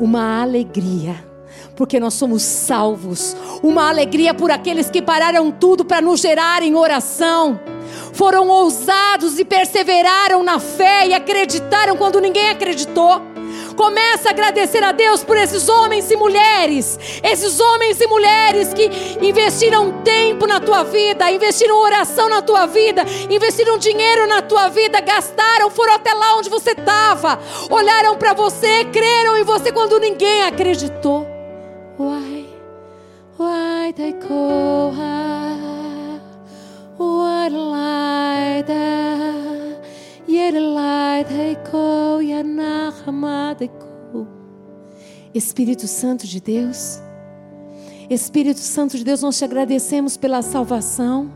[0.00, 1.32] uma alegria
[1.76, 3.36] porque nós somos salvos.
[3.62, 7.58] Uma alegria por aqueles que pararam tudo para nos gerar em oração.
[8.12, 13.31] Foram ousados e perseveraram na fé e acreditaram quando ninguém acreditou.
[13.76, 18.90] Começa a agradecer a Deus por esses homens e mulheres, esses homens e mulheres que
[19.20, 25.00] investiram tempo na tua vida, investiram oração na tua vida, investiram dinheiro na tua vida,
[25.00, 27.38] gastaram, foram até lá onde você estava,
[27.70, 31.26] olharam para você, creram em você quando ninguém acreditou.
[31.98, 32.46] Why,
[33.38, 36.20] why they call her?
[36.98, 37.52] What
[45.34, 47.00] Espírito Santo de Deus,
[48.08, 51.30] Espírito Santo de Deus, nós te agradecemos pela salvação.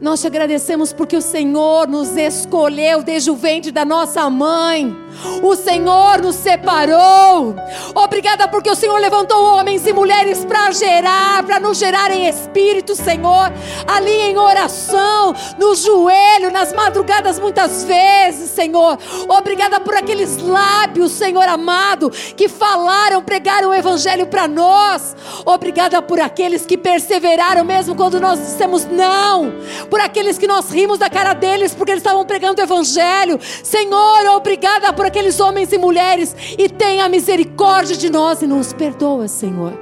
[0.00, 4.96] Nós te agradecemos porque o Senhor nos escolheu desde o ventre da nossa mãe.
[5.42, 7.54] O Senhor nos separou.
[7.94, 12.94] Obrigada porque o Senhor levantou homens e mulheres para gerar, para nos gerar em espírito,
[12.94, 13.52] Senhor.
[13.86, 18.98] Ali em oração, no joelho, nas madrugadas muitas vezes, Senhor.
[19.28, 25.16] Obrigada por aqueles lábios, Senhor amado, que falaram, pregaram o evangelho para nós.
[25.44, 29.52] Obrigada por aqueles que perseveraram mesmo quando nós dissemos não
[29.88, 33.38] por aqueles que nós rimos da cara deles porque eles estavam pregando o Evangelho.
[33.62, 39.28] Senhor, obrigada por aqueles homens e mulheres e tenha misericórdia de nós e nos perdoa,
[39.28, 39.72] Senhor.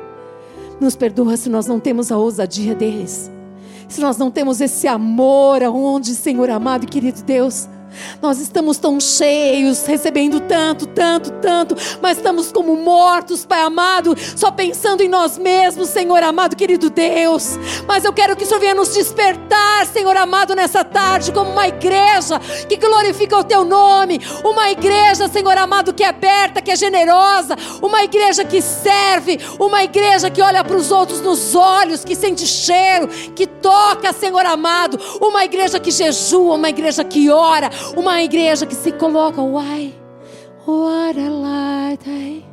[0.79, 3.31] Nos perdoa se nós não temos a ousadia deles.
[3.89, 7.67] Se nós não temos esse amor aonde, Senhor amado e querido Deus,
[8.21, 14.51] nós estamos tão cheios, recebendo tanto, tanto, tanto, mas estamos como mortos, Pai amado, só
[14.51, 17.59] pensando em nós mesmos, Senhor amado, querido Deus.
[17.87, 21.69] Mas eu quero que o Senhor venha nos despertar, Senhor amado, nessa tarde, como uma
[21.69, 26.77] igreja que glorifica o Teu nome, uma igreja, Senhor amado, que é aberta, que é
[26.77, 32.15] generosa, uma igreja que serve, uma igreja que olha para os outros nos olhos, que
[32.15, 38.23] sente cheiro, que toca, Senhor amado, uma igreja que jejua, uma igreja que ora, uma
[38.23, 39.45] igreja que se coloca, a
[41.31, 42.47] light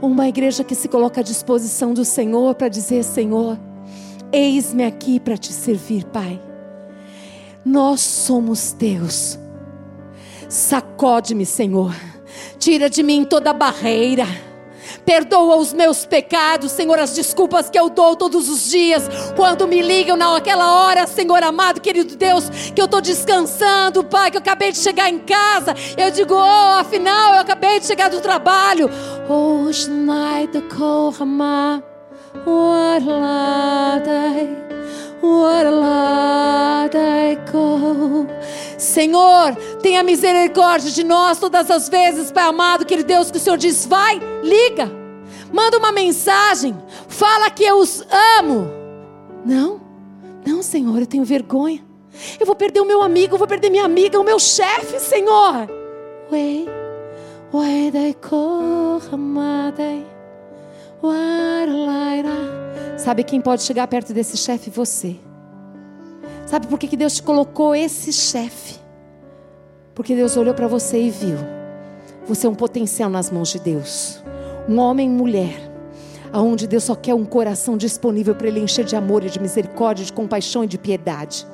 [0.00, 3.58] uma igreja que se coloca à disposição do Senhor para dizer: Senhor,
[4.32, 6.40] eis-me aqui para te servir, Pai.
[7.64, 9.38] Nós somos teus.
[10.48, 11.94] Sacode-me, Senhor.
[12.58, 14.26] Tira de mim toda barreira
[15.06, 19.04] Perdoa os meus pecados, Senhor, as desculpas que eu dou todos os dias.
[19.36, 24.36] Quando me ligam naquela hora, Senhor amado, querido Deus, que eu estou descansando, Pai, que
[24.36, 25.76] eu acabei de chegar em casa.
[25.96, 28.90] Eu digo, oh, afinal, eu acabei de chegar do trabalho.
[29.28, 31.84] Oh, Schneider Kohama,
[35.22, 35.66] what
[38.78, 43.56] Senhor, tenha misericórdia de nós todas as vezes, Pai amado, querido Deus, que o Senhor
[43.56, 44.90] diz: vai, liga,
[45.52, 46.76] manda uma mensagem,
[47.08, 48.04] fala que eu os
[48.38, 48.70] amo.
[49.44, 49.80] Não,
[50.46, 51.84] não, Senhor, eu tenho vergonha.
[52.40, 55.68] Eu vou perder o meu amigo, eu vou perder minha amiga, o meu chefe, Senhor.
[56.32, 56.64] Ué,
[57.52, 58.16] ué, dai
[63.06, 64.68] Sabe quem pode chegar perto desse chefe?
[64.70, 65.16] Você.
[66.46, 68.76] Sabe por que, que Deus te colocou esse chefe?
[69.94, 71.38] Porque Deus olhou para você e viu.
[72.26, 74.22] Você é um potencial nas mãos de Deus.
[74.68, 75.72] Um homem e mulher.
[76.32, 80.04] Aonde Deus só quer um coração disponível para ele encher de amor e de misericórdia,
[80.04, 81.46] de compaixão e de piedade.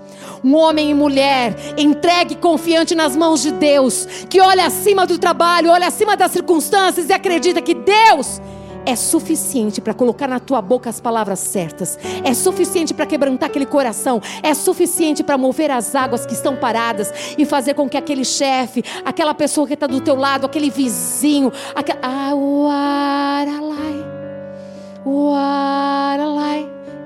[0.42, 5.18] Um homem e mulher entregue e confiante nas mãos de Deus, que olha acima do
[5.18, 8.40] trabalho, olha acima das circunstâncias e acredita que Deus
[8.86, 13.66] é suficiente para colocar na tua boca as palavras certas, é suficiente para quebrantar aquele
[13.66, 18.24] coração, é suficiente para mover as águas que estão paradas e fazer com que aquele
[18.24, 21.96] chefe, aquela pessoa que está do teu lado, aquele vizinho, aquel...
[22.02, 22.32] ah.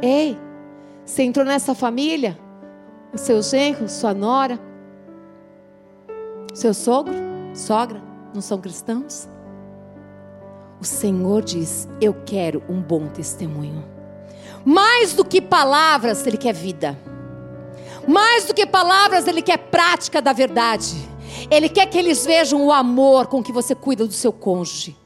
[0.03, 0.39] Ei,
[1.05, 2.39] você entrou nessa família?
[3.13, 4.59] O seu genro, sua nora,
[6.55, 7.15] seu sogro,
[7.55, 8.03] sogra,
[8.35, 9.29] não são cristãos?
[10.87, 13.85] Senhor diz: Eu quero um bom testemunho.
[14.65, 16.99] Mais do que palavras, Ele quer vida.
[18.09, 20.97] Mais do que palavras, Ele quer prática da verdade.
[21.51, 24.97] Ele quer que eles vejam o amor com que você cuida do seu cônjuge.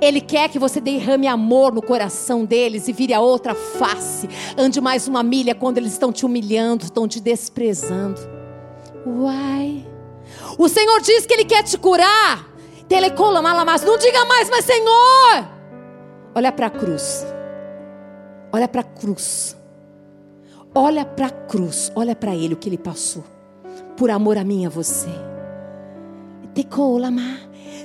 [0.00, 4.28] Ele quer que você derrame amor no coração deles e vire a outra face.
[4.56, 8.20] Ande mais uma milha quando eles estão te humilhando, estão te desprezando.
[9.06, 9.86] Uai.
[10.58, 12.53] O Senhor diz que Ele quer te curar.
[13.82, 15.48] Não diga mais, mas Senhor.
[16.34, 17.26] Olha para a cruz.
[18.52, 19.56] Olha para a cruz.
[20.74, 21.90] Olha para a cruz.
[21.94, 23.24] Olha para Ele o que Ele passou.
[23.96, 25.08] Por amor a mim e a você.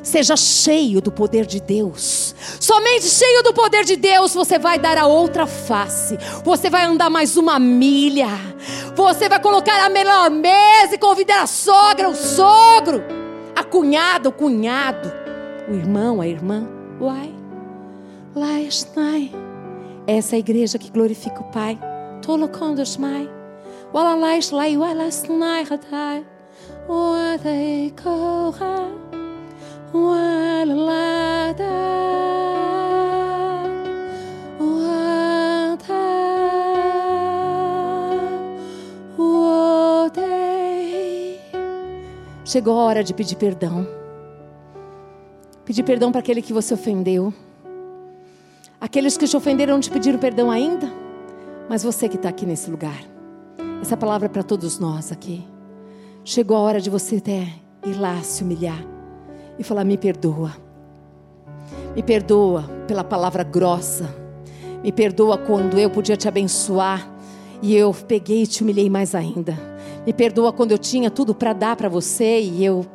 [0.04, 2.36] Seja cheio do poder de Deus.
[2.60, 6.18] Somente cheio do poder de Deus você vai dar a outra face.
[6.44, 8.30] Você vai andar mais uma milha.
[8.96, 13.29] Você vai colocar a melhor mesa e convidar a sogra, o sogro
[13.60, 15.12] a cunhada, o cunhado,
[15.70, 16.66] o irmão, a irmã.
[17.02, 17.34] Uai,
[18.34, 19.30] lá estai.
[20.08, 21.78] Essa é a igreja que glorifica o Pai.
[22.22, 23.30] Tolocando os mai.
[23.94, 26.26] Walalais lai, walas nai hatai.
[26.88, 28.92] Wadei koha.
[29.94, 31.66] Walalada.
[42.50, 43.88] Chegou a hora de pedir perdão.
[45.64, 47.32] Pedir perdão para aquele que você ofendeu.
[48.82, 50.92] Aqueles que te ofenderam não te pediram perdão ainda.
[51.70, 53.04] Mas você que está aqui nesse lugar.
[53.84, 55.46] Essa palavra é para todos nós aqui.
[56.26, 57.48] Chegou a hora de você até
[57.86, 58.84] ir lá se humilhar
[59.60, 60.52] e falar: Me perdoa.
[61.96, 64.10] Me perdoa pela palavra grossa.
[64.84, 67.08] Me perdoa quando eu podia te abençoar
[67.62, 69.58] e eu peguei e te humilhei mais ainda.
[70.06, 72.86] Me perdoa quando eu tinha tudo para dar para você e eu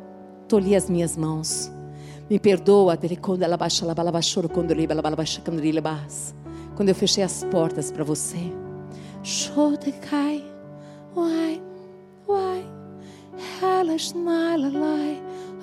[0.47, 1.71] tolhi as minhas mãos.
[2.29, 2.97] Me perdoa
[6.75, 8.51] quando eu fechei as portas para você.
[11.15, 11.61] Why,
[12.27, 12.65] why,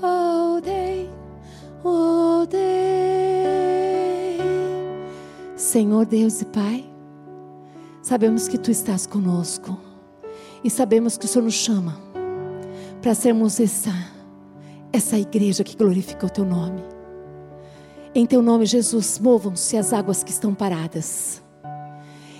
[0.02, 1.10] oh day,
[1.84, 4.38] oh day.
[5.56, 6.84] Senhor Deus e Pai,
[8.02, 9.78] sabemos que Tu estás conosco.
[10.64, 11.98] E sabemos que o Senhor nos chama
[13.00, 13.92] para sermos essa,
[14.92, 16.82] essa igreja que glorifica o teu nome.
[18.14, 21.42] Em teu nome, Jesus, movam-se as águas que estão paradas.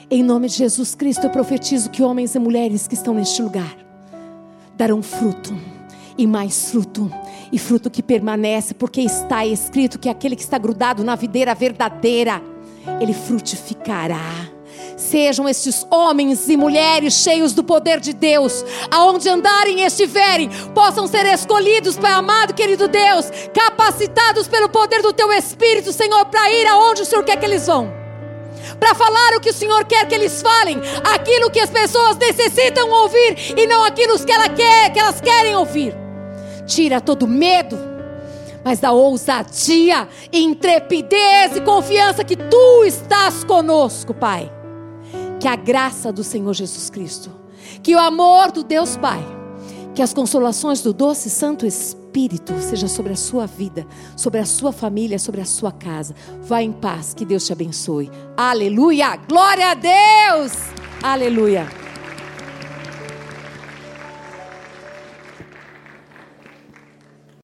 [0.09, 3.77] Em nome de Jesus Cristo, eu profetizo que homens e mulheres que estão neste lugar
[4.77, 5.53] darão fruto
[6.17, 7.11] e mais fruto,
[7.51, 12.43] e fruto que permanece, porque está escrito que aquele que está grudado na videira verdadeira,
[13.01, 14.52] ele frutificará.
[15.03, 21.09] Sejam estes homens e mulheres cheios do poder de Deus, aonde andarem e estiverem, possam
[21.09, 26.67] ser escolhidos, Pai amado, querido Deus, capacitados pelo poder do Teu Espírito, Senhor, para ir
[26.69, 27.93] aonde o Senhor quer que eles vão.
[28.79, 30.81] Para falar o que o Senhor quer que eles falem,
[31.13, 35.57] aquilo que as pessoas necessitam ouvir e não aquilo que, ela quer, que elas querem
[35.57, 35.95] ouvir.
[36.65, 37.77] Tira todo medo,
[38.65, 44.62] mas dá ousadia, intrepidez e confiança que tu estás conosco, Pai
[45.43, 47.28] que a graça do Senhor Jesus Cristo,
[47.82, 49.20] que o amor do Deus Pai,
[49.93, 53.84] que as consolações do doce Santo Espírito seja sobre a sua vida,
[54.16, 56.14] sobre a sua família, sobre a sua casa.
[56.45, 58.09] Vá em paz, que Deus te abençoe.
[58.36, 59.16] Aleluia!
[59.16, 60.53] Glória a Deus!
[61.03, 61.82] Aleluia!